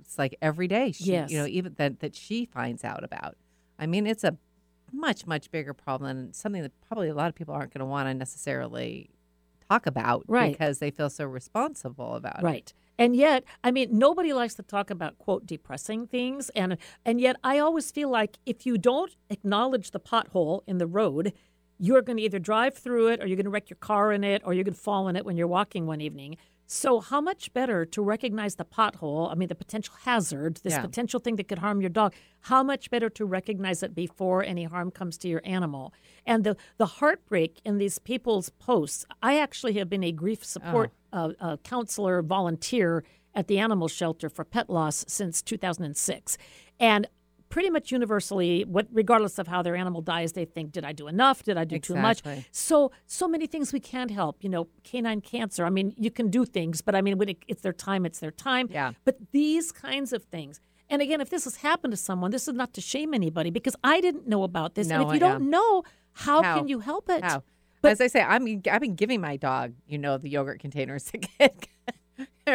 it's 0.00 0.18
like 0.18 0.36
every 0.40 0.68
day. 0.68 0.92
She, 0.92 1.04
Yes. 1.12 1.30
You 1.30 1.38
know, 1.38 1.46
even 1.46 1.74
that 1.76 2.00
that 2.00 2.14
she 2.14 2.46
finds 2.46 2.82
out 2.84 3.04
about. 3.04 3.36
I 3.78 3.86
mean, 3.86 4.06
it's 4.06 4.24
a 4.24 4.36
much 4.90 5.26
much 5.26 5.50
bigger 5.50 5.74
problem 5.74 6.10
and 6.10 6.34
something 6.34 6.62
that 6.62 6.72
probably 6.88 7.08
a 7.08 7.14
lot 7.14 7.28
of 7.28 7.34
people 7.34 7.52
aren't 7.54 7.74
going 7.74 7.80
to 7.80 7.84
want 7.84 8.08
to 8.08 8.14
necessarily 8.14 9.10
talk 9.70 9.86
about 9.86 10.24
Right. 10.28 10.52
because 10.52 10.78
they 10.78 10.90
feel 10.90 11.10
so 11.10 11.24
responsible 11.24 12.14
about 12.14 12.40
it. 12.40 12.44
Right. 12.44 12.72
And 12.98 13.14
yet, 13.14 13.44
I 13.62 13.70
mean, 13.70 13.96
nobody 13.96 14.32
likes 14.32 14.54
to 14.54 14.62
talk 14.62 14.90
about 14.90 15.18
quote 15.18 15.46
depressing 15.46 16.06
things, 16.08 16.50
and 16.50 16.76
and 17.04 17.20
yet 17.20 17.36
I 17.44 17.58
always 17.58 17.92
feel 17.92 18.08
like 18.10 18.38
if 18.44 18.66
you 18.66 18.76
don't 18.76 19.14
acknowledge 19.30 19.92
the 19.92 20.00
pothole 20.00 20.62
in 20.66 20.78
the 20.78 20.86
road, 20.86 21.32
you're 21.78 22.02
going 22.02 22.16
to 22.16 22.22
either 22.24 22.40
drive 22.40 22.74
through 22.76 23.08
it, 23.08 23.22
or 23.22 23.26
you're 23.28 23.36
going 23.36 23.44
to 23.44 23.50
wreck 23.50 23.70
your 23.70 23.76
car 23.76 24.12
in 24.12 24.24
it, 24.24 24.42
or 24.44 24.52
you're 24.52 24.64
going 24.64 24.74
to 24.74 24.80
fall 24.80 25.06
in 25.06 25.14
it 25.14 25.24
when 25.24 25.36
you're 25.36 25.46
walking 25.46 25.86
one 25.86 26.00
evening. 26.00 26.36
So, 26.70 27.00
how 27.00 27.22
much 27.22 27.50
better 27.54 27.86
to 27.86 28.02
recognize 28.02 28.56
the 28.56 28.64
pothole? 28.66 29.32
I 29.32 29.34
mean, 29.34 29.48
the 29.48 29.54
potential 29.54 29.94
hazard, 30.04 30.58
this 30.62 30.74
Yeah. 30.74 30.82
potential 30.82 31.18
thing 31.18 31.36
that 31.36 31.48
could 31.48 31.60
harm 31.60 31.80
your 31.80 31.88
dog. 31.88 32.12
How 32.42 32.62
much 32.62 32.90
better 32.90 33.08
to 33.08 33.24
recognize 33.24 33.82
it 33.82 33.94
before 33.94 34.44
any 34.44 34.64
harm 34.64 34.90
comes 34.90 35.16
to 35.18 35.28
your 35.28 35.40
animal? 35.46 35.94
And 36.26 36.44
the 36.44 36.56
the 36.76 36.84
heartbreak 37.00 37.62
in 37.64 37.78
these 37.78 37.98
people's 37.98 38.50
posts. 38.50 39.06
I 39.22 39.38
actually 39.38 39.72
have 39.78 39.88
been 39.88 40.04
a 40.04 40.12
grief 40.12 40.44
support 40.44 40.92
uh, 41.10 41.30
uh, 41.40 41.56
counselor 41.64 42.20
volunteer 42.20 43.02
at 43.34 43.46
the 43.46 43.58
animal 43.58 43.88
shelter 43.88 44.28
for 44.28 44.44
pet 44.44 44.68
loss 44.68 45.06
since 45.08 45.40
2006, 45.40 46.36
and 46.78 47.06
pretty 47.48 47.70
much 47.70 47.90
universally, 47.92 48.64
what 48.64 48.86
regardless 48.92 49.38
of 49.38 49.46
how 49.48 49.62
their 49.62 49.76
animal 49.76 50.00
dies, 50.00 50.32
they 50.32 50.44
think, 50.44 50.72
did 50.72 50.84
I 50.84 50.92
do 50.92 51.08
enough? 51.08 51.42
Did 51.42 51.56
I 51.56 51.64
do 51.64 51.78
too 51.78 51.94
much? 51.96 52.22
So 52.50 52.90
so 53.06 53.26
many 53.28 53.46
things 53.46 53.72
we 53.72 53.80
can't 53.80 54.10
help. 54.10 54.42
You 54.44 54.50
know, 54.50 54.68
canine 54.84 55.20
cancer. 55.20 55.64
I 55.64 55.70
mean, 55.70 55.94
you 55.96 56.10
can 56.10 56.30
do 56.30 56.44
things, 56.44 56.80
but 56.82 56.94
I 56.94 57.00
mean, 57.00 57.18
when 57.18 57.28
it, 57.30 57.38
it's 57.48 57.62
their 57.62 57.72
time, 57.72 58.04
it's 58.06 58.18
their 58.20 58.30
time. 58.30 58.68
Yeah. 58.70 58.92
But 59.04 59.16
these 59.32 59.72
kinds 59.72 60.12
of 60.12 60.24
things. 60.24 60.60
And 60.90 61.02
again, 61.02 61.20
if 61.20 61.28
this 61.28 61.44
has 61.44 61.56
happened 61.56 61.92
to 61.92 61.96
someone, 61.98 62.30
this 62.30 62.48
is 62.48 62.54
not 62.54 62.72
to 62.74 62.80
shame 62.80 63.12
anybody 63.12 63.50
because 63.50 63.76
I 63.84 64.00
didn't 64.00 64.26
know 64.26 64.42
about 64.42 64.74
this. 64.74 64.90
and 64.90 65.02
if 65.02 65.12
you 65.12 65.20
don't 65.20 65.50
know, 65.50 65.82
how, 66.12 66.42
How? 66.42 66.56
can 66.56 66.68
you 66.68 66.78
help 66.80 67.10
it? 67.10 67.22
How? 67.22 67.42
But- 67.82 67.92
As 67.92 68.00
I 68.00 68.06
say, 68.08 68.22
I'm 68.22 68.62
I've 68.70 68.80
been 68.80 68.94
giving 68.96 69.20
my 69.20 69.36
dog, 69.36 69.74
you 69.86 69.98
know, 69.98 70.18
the 70.18 70.28
yogurt 70.28 70.60
containers 70.60 71.04
to 71.12 71.18
get 71.18 71.66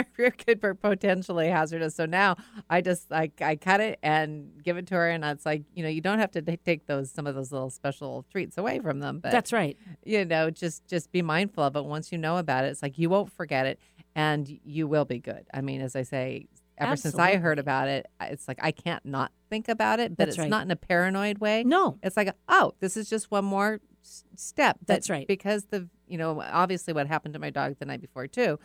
could 0.18 0.60
be 0.62 0.74
potentially 0.74 1.48
hazardous. 1.50 1.96
So 1.96 2.06
now 2.06 2.36
I 2.70 2.82
just 2.82 3.10
like 3.12 3.42
I 3.42 3.56
cut 3.56 3.80
it 3.82 4.00
and 4.04 4.62
give 4.64 4.78
it 4.78 4.88
to 4.88 4.96
her, 4.96 5.10
and 5.10 5.24
it's 5.24 5.46
like 5.46 5.64
you 5.76 5.84
know 5.84 5.90
you 5.90 6.02
don't 6.02 6.20
have 6.20 6.32
to 6.32 6.42
t- 6.42 6.58
take 6.58 6.88
those 6.88 7.12
some 7.12 7.28
of 7.28 7.36
those 7.36 7.52
little 7.52 7.70
special 7.70 8.26
treats 8.32 8.58
away 8.58 8.80
from 8.80 9.00
them, 9.00 9.20
but 9.20 9.32
That's 9.32 9.54
right. 9.54 9.78
you 10.06 10.26
know 10.26 10.50
just 10.50 10.88
just 10.88 11.12
be 11.12 11.22
mindful 11.22 11.64
of 11.64 11.76
it. 11.76 11.86
Once 11.86 12.12
you 12.12 12.18
know 12.18 12.38
about 12.38 12.66
it, 12.66 12.70
it's 12.70 12.82
like 12.82 12.98
you 12.98 13.10
won't 13.10 13.32
forget 13.32 13.66
it, 13.66 13.80
and 14.16 14.60
you 14.64 14.88
will 14.88 15.06
be 15.06 15.20
good. 15.20 15.46
I 15.54 15.62
mean, 15.62 15.82
as 15.82 15.96
I 15.96 16.04
say. 16.04 16.48
Ever 16.76 16.96
since 16.96 17.16
I 17.20 17.36
heard 17.36 17.60
about 17.60 17.88
it, 17.88 18.08
it's 18.20 18.48
like 18.48 18.58
I 18.62 18.72
can't 18.72 19.06
not 19.06 19.32
think 19.48 19.70
about 19.70 20.00
it, 20.00 20.18
but 20.18 20.26
That's 20.26 20.30
it's 20.32 20.40
right. 20.40 20.50
not 20.50 20.66
in 20.66 20.72
a 20.72 20.76
paranoid 20.76 21.38
way. 21.38 21.64
No. 21.64 22.00
It's 22.02 22.18
like, 22.18 22.34
oh, 22.50 22.74
this 22.80 22.98
is 22.98 23.08
just 23.08 23.30
one 23.30 23.46
more 23.46 23.80
s- 24.04 24.24
step. 24.36 24.80
that- 24.80 24.88
That's 24.88 25.10
right. 25.10 25.28
Because 25.28 25.66
the, 25.66 25.88
you 26.08 26.18
know, 26.18 26.42
obviously 26.42 26.92
what 26.92 27.06
happened 27.06 27.36
to 27.36 27.40
my 27.40 27.52
dog 27.52 27.76
the 27.78 27.86
night 27.86 28.02
before 28.02 28.26
too, 28.26 28.58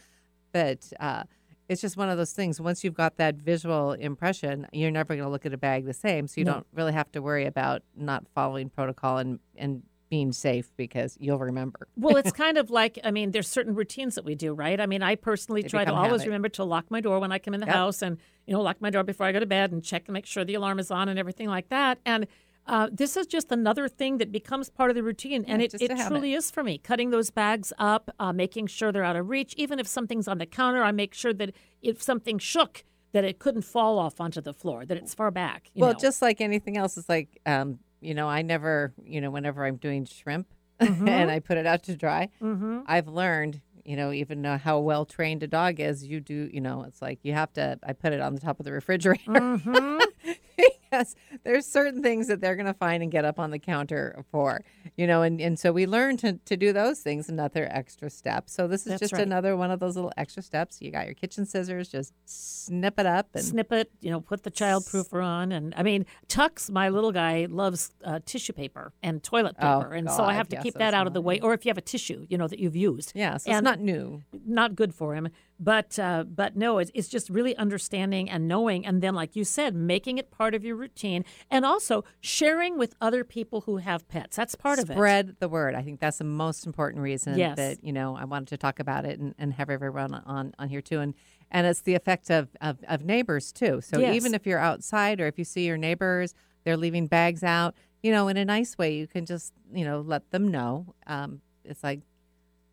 but 0.53 0.91
uh, 1.01 1.25
it's 1.69 1.81
just 1.81 1.97
one 1.97 2.09
of 2.09 2.17
those 2.17 2.33
things. 2.33 2.61
Once 2.61 2.83
you've 2.85 2.95
got 2.95 3.17
that 3.17 3.37
visual 3.37 3.93
impression, 3.93 4.67
you're 4.73 4.91
never 4.91 5.15
going 5.15 5.25
to 5.27 5.31
look 5.31 5.45
at 5.47 5.53
a 5.53 5.59
bag 5.59 5.85
the 5.85 5.93
same. 5.95 6.27
So 6.27 6.41
you 6.41 6.45
No. 6.45 6.53
don't 6.55 6.67
really 6.75 6.93
have 6.93 7.11
to 7.13 7.21
worry 7.23 7.47
about 7.47 7.83
not 7.97 8.25
following 8.35 8.71
protocol 8.71 9.19
and 9.19 9.39
and 9.57 9.83
being 10.11 10.33
safe 10.33 10.71
because 10.79 11.19
you'll 11.21 11.39
remember. 11.39 11.87
Well, 11.95 12.17
it's 12.17 12.33
kind 12.47 12.57
of 12.57 12.71
like 12.71 12.99
I 13.05 13.11
mean, 13.11 13.33
there's 13.33 13.47
certain 13.49 13.75
routines 13.75 14.15
that 14.15 14.25
we 14.25 14.35
do, 14.35 14.55
right? 14.55 14.81
I 14.81 14.87
mean, 14.87 15.03
I 15.03 15.17
personally 15.17 15.61
They 15.61 15.69
try 15.69 15.85
to 15.85 15.93
always 15.93 16.23
habit. 16.23 16.27
remember 16.29 16.49
to 16.51 16.65
lock 16.65 16.91
my 16.91 17.03
door 17.03 17.21
when 17.21 17.31
I 17.31 17.39
come 17.39 17.53
in 17.53 17.61
the 17.61 17.67
Yep. 17.67 17.75
house, 17.75 18.01
and 18.01 18.17
you 18.47 18.55
know, 18.55 18.63
lock 18.63 18.81
my 18.81 18.89
door 18.89 19.03
before 19.05 19.27
I 19.27 19.33
go 19.33 19.41
to 19.41 19.45
bed, 19.47 19.71
and 19.71 19.85
check 19.85 20.05
and 20.07 20.15
make 20.15 20.25
sure 20.25 20.45
the 20.47 20.55
alarm 20.55 20.79
is 20.79 20.91
on 20.91 21.11
and 21.11 21.19
everything 21.19 21.49
like 21.49 21.69
that. 21.69 21.99
And 22.07 22.27
uh, 22.69 22.89
this 22.93 23.17
is 23.17 23.27
just 23.27 23.51
another 23.51 23.89
thing 23.89 24.19
that 24.19 24.31
becomes 24.31 24.69
part 24.69 24.91
of 24.91 24.97
the 24.97 25.03
routine, 25.03 25.45
and 25.49 25.63
it, 25.63 25.75
it 25.81 25.91
truly 26.07 26.35
is 26.35 26.51
for 26.51 26.63
me. 26.63 26.79
Cutting 26.79 27.11
those 27.11 27.31
bags 27.31 27.73
up, 27.79 28.11
uh, 28.21 28.33
making 28.33 28.67
sure 28.67 28.93
they're 28.93 29.03
out 29.03 29.17
of 29.17 29.29
reach. 29.29 29.55
Even 29.57 29.79
if 29.79 29.87
something's 29.87 30.29
on 30.29 30.39
the 30.39 30.47
counter, 30.47 30.83
I 30.83 30.93
make 30.93 31.15
sure 31.15 31.33
that 31.33 31.53
if 31.83 32.03
something 32.03 32.39
shook, 32.39 32.85
that 33.13 33.25
it 33.25 33.39
couldn't 33.39 33.63
fall 33.63 33.99
off 33.99 34.21
onto 34.21 34.41
the 34.41 34.53
floor, 34.53 34.85
that 34.85 34.97
it's 34.99 35.15
far 35.15 35.31
back. 35.31 35.71
you 35.75 35.81
well, 35.81 35.95
know. 35.95 35.99
just 35.99 36.21
like 36.21 36.41
anything 36.41 36.77
else, 36.77 36.97
it's 36.99 37.09
like, 37.09 37.41
um, 37.47 37.79
you 38.01 38.15
know, 38.15 38.29
I 38.29 38.43
never, 38.43 38.93
you 39.03 39.21
know, 39.21 39.31
whenever 39.31 39.65
I'm 39.65 39.77
doing 39.77 40.05
shrimp 40.05 40.47
Mm-hmm. 40.79 41.09
and 41.09 41.29
I 41.29 41.41
put 41.41 41.57
it 41.57 41.67
out 41.67 41.83
to 41.85 41.97
dry, 41.97 42.29
I've 42.87 43.09
learned, 43.09 43.61
you 43.85 43.97
know, 43.97 44.13
even 44.13 44.47
uh, 44.47 44.59
how 44.59 44.79
well 44.79 45.05
trained 45.05 45.43
a 45.43 45.49
dog 45.49 45.81
is, 45.81 46.05
you 46.05 46.21
do, 46.21 46.49
you 46.53 46.61
know, 46.61 46.85
it's 46.85 47.03
like 47.03 47.19
you 47.25 47.33
have 47.33 47.53
to, 47.55 47.81
I 47.83 47.95
put 47.95 48.13
it 48.13 48.21
on 48.21 48.37
the 48.37 48.41
top 48.41 48.61
of 48.61 48.65
the 48.65 48.71
refrigerator. 48.71 49.23
Mm-hmm. 49.27 49.99
because 50.91 51.15
there's 51.45 51.67
certain 51.67 52.03
things 52.03 52.29
that 52.29 52.41
they're 52.41 52.57
going 52.57 52.67
to 52.67 52.75
find 52.75 53.03
and 53.03 53.13
get 53.13 53.25
up 53.25 53.39
on 53.39 53.51
the 53.51 53.59
counter 53.59 54.25
for, 54.31 54.65
you 54.97 55.07
know, 55.07 55.23
and, 55.23 55.41
and 55.41 55.59
so 55.59 55.73
we 55.73 55.87
learn 55.87 56.17
to, 56.19 56.35
to 56.45 56.57
do 56.57 56.73
those 56.73 57.01
things, 57.01 57.29
another 57.29 57.69
extra 57.71 58.09
step. 58.11 58.49
So 58.49 58.67
this 58.67 58.83
is 58.83 58.91
That's 58.93 59.01
just 59.01 59.13
right. 59.15 59.23
another 59.23 59.57
one 59.57 59.71
of 59.71 59.81
those 59.81 59.97
little 59.97 60.13
extra 60.17 60.43
steps. 60.43 60.81
You 60.81 60.91
got 60.91 61.07
your 61.07 61.15
kitchen 61.15 61.45
scissors, 61.47 61.89
just 61.89 62.13
snip 62.25 62.99
it 62.99 63.07
up 63.07 63.29
and 63.35 63.45
snip 63.45 63.73
it, 63.73 63.91
you 64.01 64.11
know, 64.11 64.21
put 64.21 64.43
the 64.43 64.51
child 64.51 64.85
proofer 64.85 65.25
on. 65.25 65.53
And 65.53 65.75
I 65.77 65.83
mean, 65.83 66.07
Tux, 66.29 66.71
my 66.71 66.89
little 66.89 67.13
guy, 67.13 67.47
loves 67.49 67.93
uh, 68.05 68.21
tissue 68.25 68.53
paper 68.53 68.93
and 69.03 69.23
toilet 69.23 69.57
Oh, 69.61 69.81
paper. 69.81 69.95
and 69.95 70.11
so 70.11 70.25
I 70.25 70.35
have 70.35 70.49
to 70.49 70.57
yes, 70.57 70.63
keep 70.63 70.75
that 70.75 70.95
out 70.95 71.07
of 71.07 71.13
the 71.15 71.21
way. 71.21 71.41
Or 71.41 71.55
if 71.55 71.65
you 71.65 71.71
have 71.71 71.79
a 71.79 71.83
tissue, 71.83 72.27
you 72.29 72.39
know, 72.39 72.49
that 72.49 72.59
you've 72.59 72.77
used. 72.77 73.13
yeah, 73.15 73.37
so 73.37 73.51
it's 73.51 73.63
not 73.63 73.81
new. 73.81 74.23
Not 74.47 74.75
good 74.75 74.95
for 74.95 75.15
him. 75.15 75.29
But 75.61 75.99
uh, 75.99 76.23
but 76.25 76.55
no, 76.57 76.79
it's, 76.79 76.91
it's 76.95 77.09
just 77.09 77.29
really 77.29 77.57
understanding 77.57 78.31
and 78.31 78.47
knowing, 78.47 78.87
and 78.87 79.03
then 79.03 79.15
like 79.15 79.35
you 79.35 79.43
said, 79.43 79.75
making 79.75 80.19
it 80.19 80.31
part 80.31 80.55
of 80.55 80.65
your 80.65 80.77
routine, 80.77 81.25
and 81.51 81.65
also 81.65 82.05
sharing 82.21 82.79
with 82.79 82.95
other 83.01 83.25
people 83.25 83.63
who 83.63 83.79
have 83.79 84.07
pets. 84.07 84.37
That's 84.37 84.55
part 84.55 84.79
of 84.79 84.89
it. 84.89 84.93
Spread 84.95 85.37
the 85.41 85.49
word. 85.49 85.75
I 85.75 85.83
think 85.83 85.99
that's 85.99 86.19
the 86.19 86.25
most 86.25 86.65
important 86.65 87.03
reason 87.03 87.37
Yes. 87.37 87.57
that 87.57 87.83
you 87.83 87.93
know 87.93 88.17
I 88.17 88.25
wanted 88.25 88.49
to 88.49 88.57
talk 88.57 88.79
about 88.79 89.05
it 89.05 89.19
and, 89.19 89.35
and 89.37 89.53
have 89.55 89.69
everyone 89.69 90.15
on 90.15 90.55
on 90.61 90.69
here 90.69 90.81
too. 90.81 91.01
And 91.01 91.15
and 91.51 91.67
it's 91.67 91.81
the 91.81 91.95
effect 91.97 92.31
of 92.31 92.51
of, 92.61 92.79
of 92.87 93.05
neighbors 93.05 93.51
too. 93.51 93.81
So 93.81 93.99
Yes. 93.99 94.15
even 94.15 94.35
if 94.35 94.47
you're 94.47 94.61
outside 94.61 95.21
or 95.21 95.27
if 95.27 95.39
you 95.39 95.45
see 95.45 95.67
your 95.67 95.77
neighbors, 95.77 96.35
they're 96.63 96.77
leaving 96.77 97.09
bags 97.09 97.43
out. 97.43 97.75
You 98.01 98.13
know, 98.13 98.29
in 98.29 98.37
a 98.37 98.45
nice 98.45 98.79
way, 98.79 98.95
you 98.95 99.09
can 99.09 99.27
just 99.27 99.53
you 99.75 99.85
know 99.85 100.03
let 100.03 100.31
them 100.31 100.47
know. 100.47 100.95
Um, 101.09 101.41
it's 101.65 101.83
like, 101.83 102.01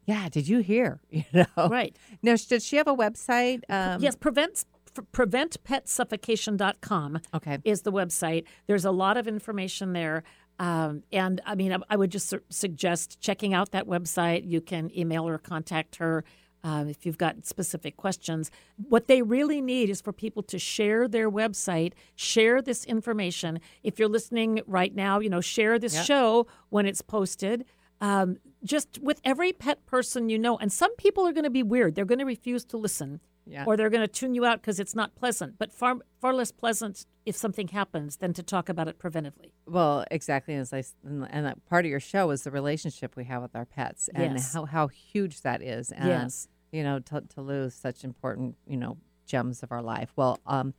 yeah, 0.06 0.30
did 0.30 0.48
you 0.48 0.60
hear? 0.60 1.00
You 1.12 1.24
know, 1.34 1.46
Right. 1.70 1.96
Now, 2.24 2.36
did 2.36 2.62
she 2.62 2.78
have 2.78 2.88
a 2.88 2.96
website? 2.96 3.62
Um, 3.70 4.02
yes, 4.02 4.16
prevents 4.16 4.66
preventpetsuffocation.com 5.12 7.20
Okay. 7.34 7.58
is 7.64 7.82
the 7.82 7.92
website. 7.92 8.46
There's 8.68 8.86
a 8.86 8.92
lot 8.92 9.18
of 9.18 9.28
information 9.28 9.94
there. 9.94 10.24
Um, 10.60 11.04
and 11.12 11.42
I 11.46 11.56
mean, 11.56 11.74
I, 11.74 11.78
I 11.90 11.96
would 11.98 12.12
just 12.12 12.30
su- 12.30 12.42
suggest 12.50 13.20
checking 13.20 13.54
out 13.54 13.72
that 13.72 13.88
website. 13.88 14.50
You 14.50 14.62
can 14.62 14.96
email 14.98 15.28
or 15.28 15.38
contact 15.38 15.98
her 15.98 16.24
uh, 16.64 16.86
if 16.88 17.06
you've 17.06 17.18
got 17.18 17.46
specific 17.46 17.98
questions. 17.98 18.50
What 18.78 19.08
they 19.08 19.22
really 19.22 19.62
need 19.62 19.90
is 19.90 20.02
for 20.02 20.14
people 20.14 20.42
to 20.44 20.58
share 20.58 21.08
their 21.08 21.30
website, 21.30 21.94
share 22.16 22.62
this 22.62 22.86
information. 22.86 23.60
If 23.84 24.00
you're 24.00 24.10
listening 24.10 24.62
right 24.66 24.96
now, 24.96 25.20
you 25.20 25.30
know, 25.30 25.42
share 25.42 25.78
this 25.78 25.94
Yep. 25.96 26.06
show 26.06 26.48
when 26.70 26.86
it's 26.86 27.02
posted. 27.02 27.66
Um, 28.02 28.38
just 28.64 29.00
with 29.02 29.22
every 29.24 29.54
pet 29.54 29.86
person 29.86 30.28
you 30.30 30.38
know. 30.40 30.58
And 30.58 30.72
some 30.72 30.96
people 30.96 31.26
are 31.28 31.32
going 31.34 31.44
to 31.46 31.50
be 31.50 31.64
weird. 31.64 31.96
They're 31.96 32.06
going 32.06 32.20
to 32.20 32.26
refuse 32.26 32.66
to 32.66 32.78
listen 32.78 33.20
Yeah. 33.46 33.64
or 33.66 33.78
they're 33.78 33.92
going 33.92 34.02
to 34.02 34.08
tune 34.08 34.34
you 34.36 34.44
out 34.44 34.62
because 34.62 34.80
it's 34.80 34.96
not 34.96 35.16
pleasant. 35.16 35.58
But 35.58 35.72
far 35.72 35.98
far 36.20 36.34
less 36.34 36.52
pleasant 36.52 37.06
if 37.26 37.36
something 37.36 37.68
happens 37.70 38.18
than 38.18 38.34
to 38.34 38.44
talk 38.44 38.68
about 38.70 38.88
it 38.88 38.98
preventively. 39.00 39.52
Well, 39.68 40.04
exactly. 40.12 40.56
As 40.56 40.74
I 40.74 40.84
and 41.04 41.28
and 41.30 41.46
that 41.46 41.64
part 41.66 41.86
of 41.86 41.92
your 41.92 42.00
show 42.00 42.32
is 42.32 42.44
the 42.44 42.52
relationship 42.52 43.16
we 43.16 43.26
have 43.26 43.42
with 43.42 43.56
our 43.56 43.66
pets 43.66 44.10
and 44.14 44.34
Yes. 44.34 44.54
how, 44.54 44.66
how 44.66 44.88
huge 44.88 45.42
that 45.42 45.62
is. 45.62 45.92
And, 45.92 46.08
Yes. 46.10 46.48
You 46.72 46.84
know, 46.84 47.00
to, 47.00 47.22
to 47.36 47.42
lose 47.42 47.74
such 47.74 48.04
important, 48.04 48.58
you 48.68 48.76
know, 48.78 48.98
gems 49.26 49.64
of 49.64 49.72
our 49.72 49.82
life. 49.82 50.12
Well, 50.18 50.40
um, 50.46 50.74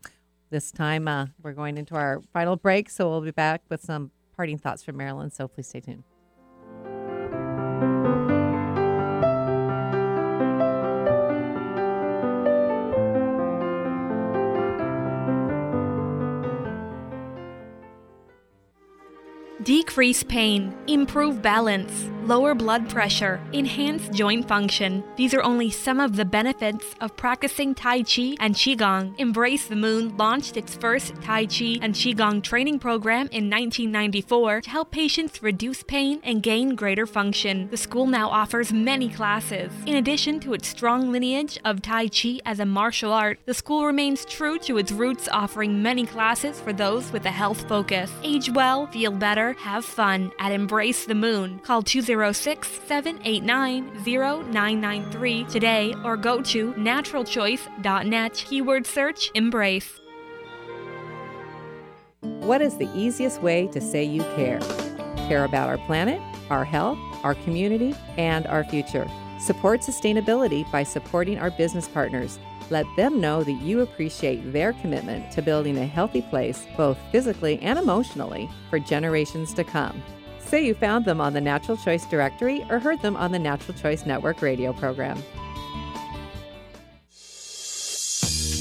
this 0.50 0.70
time 0.70 1.08
uh, 1.08 1.26
we're 1.42 1.54
going 1.54 1.78
into 1.78 1.94
our 1.94 2.20
final 2.34 2.56
break, 2.56 2.90
so 2.90 3.08
we'll 3.08 3.22
be 3.22 3.30
back 3.30 3.62
with 3.70 3.80
some 3.82 4.10
parting 4.36 4.58
thoughts 4.58 4.82
from 4.82 4.96
Marilyn. 4.98 5.30
So 5.30 5.48
please 5.48 5.68
stay 5.68 5.80
tuned. 5.80 6.02
Decrease 19.66 20.22
pain, 20.22 20.72
improve 20.86 21.42
balance, 21.42 22.08
lower 22.22 22.54
blood 22.54 22.88
pressure, 22.88 23.40
enhance 23.52 24.08
joint 24.10 24.46
function. 24.46 25.02
These 25.16 25.34
are 25.34 25.42
only 25.42 25.70
some 25.70 25.98
of 25.98 26.14
the 26.14 26.24
benefits 26.24 26.94
of 27.00 27.16
practicing 27.16 27.74
Tai 27.74 28.02
Chi 28.02 28.36
and 28.38 28.54
Qigong. 28.54 29.18
Embrace 29.18 29.66
the 29.66 29.74
Moon 29.74 30.16
launched 30.16 30.56
its 30.56 30.76
first 30.76 31.14
Tai 31.22 31.46
Chi 31.46 31.78
and 31.82 31.94
Qigong 31.94 32.44
training 32.44 32.78
program 32.78 33.28
in 33.32 33.50
1994 33.50 34.60
to 34.62 34.70
help 34.70 34.92
patients 34.92 35.42
reduce 35.42 35.82
pain 35.82 36.20
and 36.22 36.44
gain 36.44 36.76
greater 36.76 37.06
function. 37.06 37.68
The 37.68 37.76
school 37.76 38.06
now 38.06 38.28
offers 38.28 38.72
many 38.72 39.08
classes. 39.08 39.72
In 39.84 39.96
addition 39.96 40.38
to 40.40 40.54
its 40.54 40.68
strong 40.68 41.10
lineage 41.10 41.58
of 41.64 41.82
Tai 41.82 42.08
Chi 42.08 42.40
as 42.44 42.60
a 42.60 42.66
martial 42.66 43.12
art, 43.12 43.40
the 43.46 43.54
school 43.54 43.84
remains 43.84 44.24
true 44.24 44.60
to 44.60 44.78
its 44.78 44.92
roots, 44.92 45.28
offering 45.28 45.82
many 45.82 46.06
classes 46.06 46.60
for 46.60 46.72
those 46.72 47.10
with 47.12 47.24
a 47.26 47.30
health 47.30 47.66
focus. 47.68 48.12
Age 48.22 48.50
well, 48.50 48.86
feel 48.88 49.10
better, 49.10 49.55
have 49.56 49.84
fun 49.84 50.32
at 50.38 50.52
Embrace 50.52 51.06
the 51.06 51.14
Moon. 51.14 51.58
Call 51.60 51.82
206 51.82 52.68
789 52.86 54.04
0993 54.04 55.44
today 55.44 55.94
or 56.04 56.16
go 56.16 56.40
to 56.42 56.72
naturalchoice.net. 56.74 58.34
Keyword 58.34 58.86
search 58.86 59.30
Embrace. 59.34 60.00
What 62.20 62.60
is 62.60 62.76
the 62.76 62.88
easiest 62.94 63.42
way 63.42 63.66
to 63.68 63.80
say 63.80 64.04
you 64.04 64.22
care? 64.36 64.60
Care 65.28 65.44
about 65.44 65.68
our 65.68 65.78
planet, 65.78 66.20
our 66.50 66.64
health, 66.64 66.98
our 67.24 67.34
community, 67.34 67.94
and 68.16 68.46
our 68.46 68.64
future. 68.64 69.08
Support 69.38 69.80
sustainability 69.80 70.70
by 70.70 70.82
supporting 70.82 71.38
our 71.38 71.50
business 71.50 71.88
partners. 71.88 72.38
Let 72.68 72.86
them 72.96 73.20
know 73.20 73.44
that 73.44 73.62
you 73.62 73.80
appreciate 73.80 74.52
their 74.52 74.72
commitment 74.74 75.30
to 75.32 75.42
building 75.42 75.78
a 75.78 75.86
healthy 75.86 76.22
place, 76.22 76.66
both 76.76 76.98
physically 77.12 77.60
and 77.60 77.78
emotionally, 77.78 78.48
for 78.70 78.78
generations 78.78 79.54
to 79.54 79.64
come. 79.64 80.02
Say 80.40 80.64
you 80.64 80.74
found 80.74 81.04
them 81.04 81.20
on 81.20 81.32
the 81.32 81.40
Natural 81.40 81.76
Choice 81.76 82.06
Directory 82.06 82.64
or 82.70 82.78
heard 82.78 83.02
them 83.02 83.16
on 83.16 83.32
the 83.32 83.38
Natural 83.38 83.76
Choice 83.76 84.06
Network 84.06 84.42
radio 84.42 84.72
program. 84.72 85.22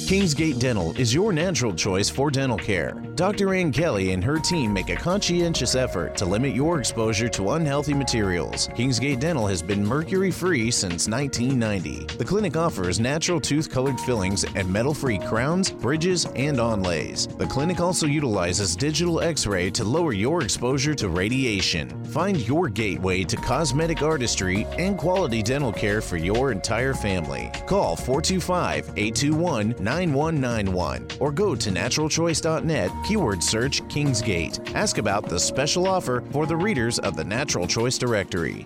Kingsgate 0.05 0.59
Dental 0.59 0.95
is 0.99 1.15
your 1.15 1.33
natural 1.33 1.73
choice 1.73 2.11
for 2.11 2.29
dental 2.29 2.59
care. 2.59 2.93
Dr. 3.15 3.55
Ann 3.55 3.71
Kelly 3.71 4.11
and 4.11 4.23
her 4.23 4.37
team 4.37 4.71
make 4.71 4.89
a 4.89 4.95
conscientious 4.95 5.73
effort 5.73 6.15
to 6.17 6.25
limit 6.25 6.53
your 6.53 6.77
exposure 6.77 7.27
to 7.29 7.51
unhealthy 7.51 7.95
materials. 7.95 8.67
Kingsgate 8.75 9.19
Dental 9.19 9.47
has 9.47 9.63
been 9.63 9.83
mercury 9.83 10.29
free 10.29 10.69
since 10.69 11.07
1990. 11.07 12.17
The 12.17 12.23
clinic 12.23 12.55
offers 12.55 12.99
natural 12.99 13.41
tooth 13.41 13.67
colored 13.67 13.99
fillings 14.01 14.43
and 14.53 14.71
metal 14.71 14.93
free 14.93 15.17
crowns, 15.17 15.71
bridges, 15.71 16.25
and 16.35 16.57
onlays. 16.57 17.35
The 17.39 17.47
clinic 17.47 17.79
also 17.79 18.05
utilizes 18.05 18.75
digital 18.75 19.21
x 19.21 19.47
ray 19.47 19.71
to 19.71 19.83
lower 19.83 20.13
your 20.13 20.43
exposure 20.43 20.93
to 20.93 21.09
radiation. 21.09 21.89
Find 22.05 22.47
your 22.47 22.69
gateway 22.69 23.23
to 23.23 23.37
cosmetic 23.37 24.03
artistry 24.03 24.67
and 24.77 24.99
quality 24.99 25.41
dental 25.41 25.73
care 25.73 26.01
for 26.01 26.17
your 26.17 26.51
entire 26.51 26.93
family. 26.93 27.49
Call 27.65 27.95
425 27.95 28.91
821 28.97 29.73
9191 29.95 31.07
or 31.21 31.31
go 31.31 31.55
to 31.55 31.69
naturalchoice.net, 31.71 32.91
keyword 33.05 33.41
search 33.41 33.81
Kingsgate. 33.83 34.75
Ask 34.75 34.97
about 34.97 35.29
the 35.29 35.39
special 35.39 35.87
offer 35.87 36.21
for 36.31 36.45
the 36.45 36.55
readers 36.55 36.99
of 36.99 37.15
the 37.15 37.23
Natural 37.23 37.65
Choice 37.65 37.97
Directory. 37.97 38.65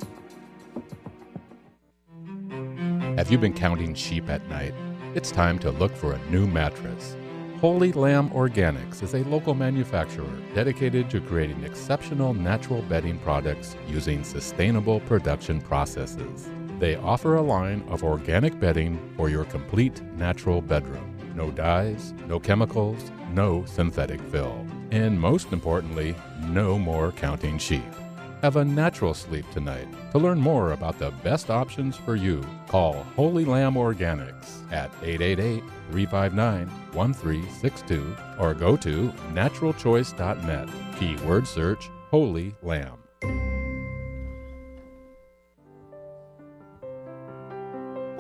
Have 3.16 3.30
you 3.32 3.38
been 3.38 3.54
counting 3.54 3.94
sheep 3.94 4.30
at 4.30 4.48
night? 4.50 4.74
It's 5.14 5.30
time 5.30 5.60
to 5.60 5.72
look 5.72 5.96
for 5.96 6.14
a 6.14 6.30
new 6.30 6.48
mattress. 6.48 7.16
Holy 7.60 7.92
Lamb 7.92 8.30
Organics 8.30 9.04
is 9.04 9.14
a 9.14 9.24
local 9.26 9.54
manufacturer 9.54 10.26
dedicated 10.56 11.10
to 11.10 11.20
creating 11.20 11.64
exceptional 11.64 12.34
natural 12.34 12.82
bedding 12.84 13.20
products 13.20 13.76
using 13.88 14.24
sustainable 14.24 15.02
production 15.02 15.60
processes. 15.60 16.50
They 16.80 16.96
offer 16.96 17.36
a 17.36 17.42
line 17.42 17.84
of 17.90 18.04
organic 18.04 18.58
bedding 18.60 18.98
for 19.18 19.28
your 19.28 19.44
complete 19.44 20.02
natural 20.16 20.62
bedroom. 20.62 21.09
No 21.40 21.52
dyes, 21.52 22.14
no 22.28 22.38
chemicals, 22.38 23.14
no 23.32 23.64
synthetic 23.64 24.20
fill. 24.24 24.68
And 24.92 25.18
most 25.18 25.54
importantly, 25.54 26.14
no 26.42 26.78
more 26.78 27.14
counting 27.14 27.58
sheep. 27.58 27.94
Have 28.42 28.58
a 28.58 28.66
natural 28.66 29.14
sleep 29.14 29.46
tonight. 29.54 29.88
To 30.12 30.18
learn 30.18 30.38
more 30.38 30.74
about 30.74 31.00
the 31.00 31.12
best 31.24 31.50
options 31.50 31.96
for 31.96 32.18
you, 32.18 32.44
call 32.68 33.04
Holy 33.16 33.46
Lamb 33.46 33.76
Organics 33.76 34.70
at 34.74 34.92
888 35.02 35.64
359 35.92 36.68
1362 36.94 38.18
or 38.38 38.54
go 38.54 38.76
to 38.76 39.08
naturalchoice.net. 39.32 40.68
Keyword 41.00 41.48
search 41.48 41.90
Holy 42.12 42.54
Lamb. 42.62 42.99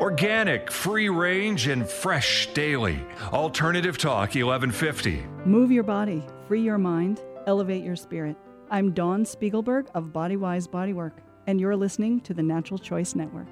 Organic, 0.10 0.72
free 0.72 1.08
range, 1.08 1.68
and 1.68 1.88
fresh 1.88 2.52
daily. 2.56 3.00
Alternative 3.32 3.96
Talk 3.96 4.30
1150. 4.34 5.24
Move 5.46 5.72
your 5.72 5.84
body, 5.84 6.26
free 6.48 6.64
your 6.64 6.80
mind, 6.80 7.22
elevate 7.46 7.84
your 7.84 7.96
spirit. 7.96 8.36
I'm 8.72 8.92
Dawn 8.92 9.24
Spiegelberg 9.24 9.86
of 9.94 10.06
Bodywise 10.06 10.68
Bodywork, 10.68 11.12
and 11.46 11.62
you're 11.62 11.76
listening 11.76 12.22
to 12.22 12.34
the 12.34 12.42
Natural 12.42 12.80
Choice 12.80 13.14
Network. 13.14 13.46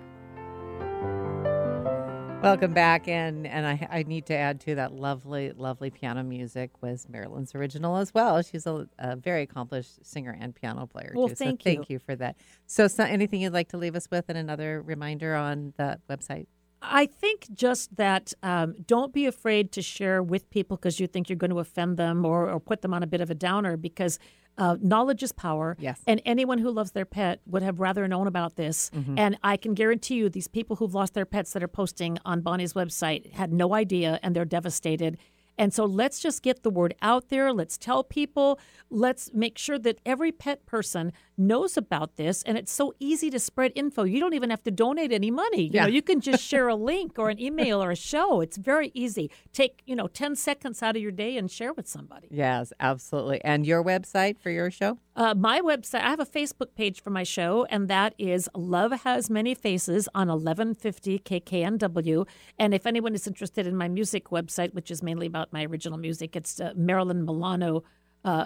Welcome 2.43 2.73
back, 2.73 3.07
and 3.07 3.47
and 3.47 3.65
I, 3.65 3.87
I 3.91 4.03
need 4.03 4.27
to 4.27 4.35
add 4.35 4.61
to 4.61 4.75
that 4.75 4.93
lovely, 4.93 5.51
lovely 5.51 5.89
piano 5.89 6.23
music 6.23 6.69
was 6.81 7.07
Marilyn's 7.09 7.55
original 7.55 7.97
as 7.97 8.13
well. 8.13 8.41
She's 8.43 8.65
a, 8.67 8.87
a 8.99 9.15
very 9.15 9.41
accomplished 9.41 10.05
singer 10.05 10.37
and 10.39 10.53
piano 10.55 10.85
player 10.85 11.11
Well, 11.15 11.29
too. 11.29 11.35
thank 11.35 11.61
so 11.61 11.63
thank 11.63 11.89
you. 11.89 11.95
you 11.95 11.99
for 11.99 12.15
that. 12.15 12.37
So, 12.67 12.87
so, 12.87 13.03
anything 13.03 13.41
you'd 13.41 13.53
like 13.53 13.69
to 13.69 13.77
leave 13.77 13.95
us 13.95 14.07
with, 14.11 14.25
and 14.29 14.37
another 14.37 14.81
reminder 14.83 15.35
on 15.35 15.73
the 15.77 15.99
website? 16.09 16.45
I 16.81 17.07
think 17.07 17.47
just 17.53 17.95
that 17.97 18.33
um, 18.43 18.75
don't 18.85 19.11
be 19.11 19.25
afraid 19.25 19.71
to 19.73 19.81
share 19.81 20.21
with 20.21 20.49
people 20.51 20.77
because 20.77 20.99
you 20.99 21.07
think 21.07 21.27
you're 21.29 21.37
going 21.37 21.49
to 21.51 21.59
offend 21.59 21.97
them 21.97 22.23
or, 22.23 22.49
or 22.49 22.59
put 22.59 22.81
them 22.83 22.93
on 22.93 23.01
a 23.01 23.07
bit 23.07 23.19
of 23.19 23.31
a 23.31 23.35
downer 23.35 23.77
because 23.77 24.19
uh, 24.57 24.77
knowledge 24.81 25.23
is 25.23 25.31
power. 25.31 25.75
Yes. 25.79 26.01
And 26.07 26.21
anyone 26.25 26.57
who 26.57 26.71
loves 26.71 26.91
their 26.91 27.05
pet 27.05 27.41
would 27.45 27.61
have 27.63 27.79
rather 27.79 28.07
known 28.07 28.27
about 28.27 28.55
this. 28.55 28.89
Mhm. 28.91 29.17
And 29.17 29.37
I 29.43 29.57
can 29.57 29.73
guarantee 29.73 30.15
you, 30.15 30.29
these 30.29 30.47
people 30.47 30.77
who've 30.77 30.93
lost 30.93 31.13
their 31.13 31.25
pets 31.25 31.53
that 31.53 31.63
are 31.63 31.67
posting 31.67 32.17
on 32.25 32.41
Bonnie's 32.41 32.73
website 32.73 33.33
had 33.33 33.53
no 33.53 33.73
idea 33.73 34.19
and 34.23 34.35
they're 34.35 34.45
devastated. 34.45 35.17
And 35.59 35.73
so 35.73 35.85
let's 35.85 36.19
just 36.19 36.43
get 36.43 36.61
the 36.61 36.69
word 36.69 36.93
out 37.01 37.29
there. 37.29 37.51
Let's 37.51 37.77
tell 37.77 38.03
people. 38.03 38.59
Let's 38.91 39.33
make 39.33 39.57
sure 39.57 39.79
that 39.79 39.99
every 40.05 40.31
pet 40.31 40.65
person 40.67 41.11
knows 41.37 41.77
about 41.77 42.15
this. 42.15 42.41
And 42.43 42.57
it's 42.57 42.71
so 42.71 42.93
easy 42.99 43.29
to 43.29 43.39
spread 43.39 43.71
info. 43.75 44.03
You 44.03 44.19
don't 44.19 44.33
even 44.33 44.49
have 44.49 44.63
to 44.63 44.71
donate 44.71 45.11
any 45.11 45.29
money. 45.29 45.63
You 45.63 45.69
Yeah. 45.73 45.81
know, 45.83 45.87
you 45.89 46.01
can 46.01 46.19
just 46.19 46.43
share 46.51 46.67
a 46.67 46.75
link 46.75 47.19
or 47.19 47.29
an 47.29 47.39
email 47.39 47.81
or 47.83 47.91
a 47.91 47.95
show. 47.95 48.41
It's 48.41 48.57
very 48.57 48.91
easy. 48.93 49.29
Take, 49.53 49.83
you 49.85 49.95
know, 49.95 50.07
10 50.07 50.35
seconds 50.35 50.81
out 50.81 50.95
of 50.95 51.01
your 51.01 51.11
day 51.11 51.37
and 51.37 51.49
share 51.51 51.73
with 51.73 51.87
somebody. 51.87 52.27
Yes, 52.31 52.73
absolutely. 52.79 53.39
And 53.43 53.65
your 53.67 53.83
website 53.83 54.39
for 54.39 54.49
your 54.49 54.71
show? 54.71 54.97
Uh, 55.15 55.33
my 55.35 55.61
website, 55.61 56.01
I 56.01 56.09
have 56.09 56.19
a 56.19 56.25
Facebook 56.25 56.75
page 56.75 57.01
for 57.01 57.09
my 57.09 57.23
show, 57.23 57.65
and 57.71 57.87
that 57.87 58.13
is 58.19 58.47
Love 58.55 58.91
Has 59.01 59.29
Many 59.29 59.55
Faces 59.55 60.07
on 60.13 60.27
1150 60.27 61.19
KKNW. 61.19 62.27
And 62.59 62.73
if 62.73 62.85
anyone 62.85 63.15
is 63.15 63.25
interested 63.27 63.65
in 63.65 63.75
my 63.75 63.87
music 63.87 64.25
website, 64.29 64.73
which 64.75 64.91
is 64.91 65.01
mainly 65.01 65.25
about 65.27 65.51
my 65.53 65.65
original 65.65 65.97
music, 65.97 66.35
it's 66.35 66.59
uh, 66.59 66.73
Marilyn 66.75 67.25
Milano, 67.25 67.83
uh, 68.25 68.45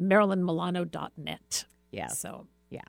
MarilynMilano.net. 0.00 1.64
Yes. 1.92 2.18
So, 2.18 2.46
Yeah. 2.70 2.80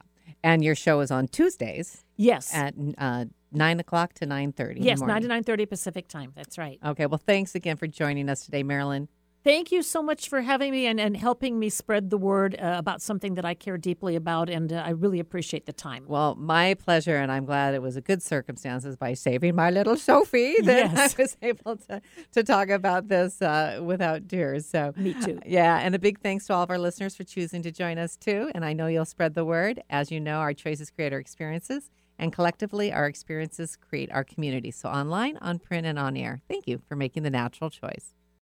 And 0.42 0.64
your 0.64 0.76
show 0.76 1.02
is 1.02 1.12
on 1.12 1.28
Tuesdays 1.28 2.06
yes. 2.16 2.54
at 2.54 2.74
uh, 2.98 3.26
9 3.52 3.80
o'clock 3.80 4.14
to 4.16 4.26
9.30 4.26 4.78
yes, 4.78 5.02
9 5.02 5.22
to 5.22 5.28
9.30 5.28 5.70
Pacific 5.70 6.08
time. 6.08 6.32
That's 6.36 6.58
right. 6.58 6.80
Okay, 6.84 7.06
well, 7.06 7.22
thanks 7.24 7.56
again 7.56 7.78
for 7.78 7.88
joining 7.88 8.30
us 8.30 8.46
today, 8.46 8.64
Marilyn. 8.64 9.10
Thank 9.44 9.74
you 9.74 9.82
so 9.84 10.02
much 10.02 10.30
for 10.30 10.40
having 10.40 10.72
me 10.72 10.86
and, 10.86 11.02
and 11.02 11.18
helping 11.18 11.60
me 11.60 11.68
spread 11.70 12.10
the 12.10 12.18
word 12.18 12.56
uh, 12.58 12.76
about 12.78 13.02
something 13.02 13.36
that 13.36 13.44
I 13.44 13.56
care 13.56 13.78
deeply 13.78 14.16
about, 14.16 14.50
and 14.50 14.72
uh, 14.72 14.82
I 14.86 14.92
really 14.92 15.20
appreciate 15.20 15.66
the 15.66 15.74
time. 15.74 16.06
Well, 16.08 16.36
my 16.36 16.76
pleasure, 16.76 17.18
and 17.18 17.30
I'm 17.30 17.44
glad 17.44 17.74
it 17.74 17.82
was 17.82 17.98
a 17.98 18.02
good 18.02 18.24
circumstances 18.24 18.96
by 18.96 19.16
saving 19.16 19.54
my 19.56 19.70
little 19.70 19.98
Sophie 19.98 20.56
that 20.64 20.94
Yes. 20.94 21.16
I 21.20 21.22
was 21.22 21.38
able 21.42 21.76
to, 21.76 22.02
to 22.32 22.44
talk 22.44 22.70
about 22.70 23.10
this 23.10 23.42
uh, 23.42 23.82
without 23.84 24.30
tears. 24.30 24.66
So, 24.66 24.94
Me 24.96 25.14
too. 25.14 25.40
yeah, 25.46 25.78
and 25.80 25.94
a 25.94 26.00
big 26.00 26.22
thanks 26.22 26.48
to 26.48 26.54
all 26.54 26.64
of 26.64 26.70
our 26.70 26.80
listeners 26.80 27.14
for 27.14 27.26
choosing 27.26 27.62
to 27.64 27.72
join 27.72 27.98
us 27.98 28.16
too. 28.16 28.50
And 28.56 28.64
I 28.64 28.72
know 28.72 28.88
you'll 28.88 29.04
spread 29.04 29.34
the 29.34 29.44
word. 29.44 29.84
As 29.90 30.10
you 30.10 30.22
know, 30.22 30.38
our 30.38 30.54
choices 30.54 30.90
create 30.90 31.12
our 31.12 31.20
experiences, 31.20 31.90
and 32.18 32.32
collectively, 32.32 32.94
our 32.94 33.08
experiences 33.08 33.76
create 33.76 34.10
our 34.14 34.24
community. 34.24 34.72
So, 34.72 34.88
online, 34.88 35.36
on 35.42 35.60
print, 35.60 35.86
and 35.86 36.00
on 36.00 36.16
air. 36.16 36.40
Thank 36.48 36.66
you 36.66 36.82
for 36.88 36.96
making 36.96 37.24
the 37.24 37.30
natural 37.30 37.70
choice. 37.70 38.14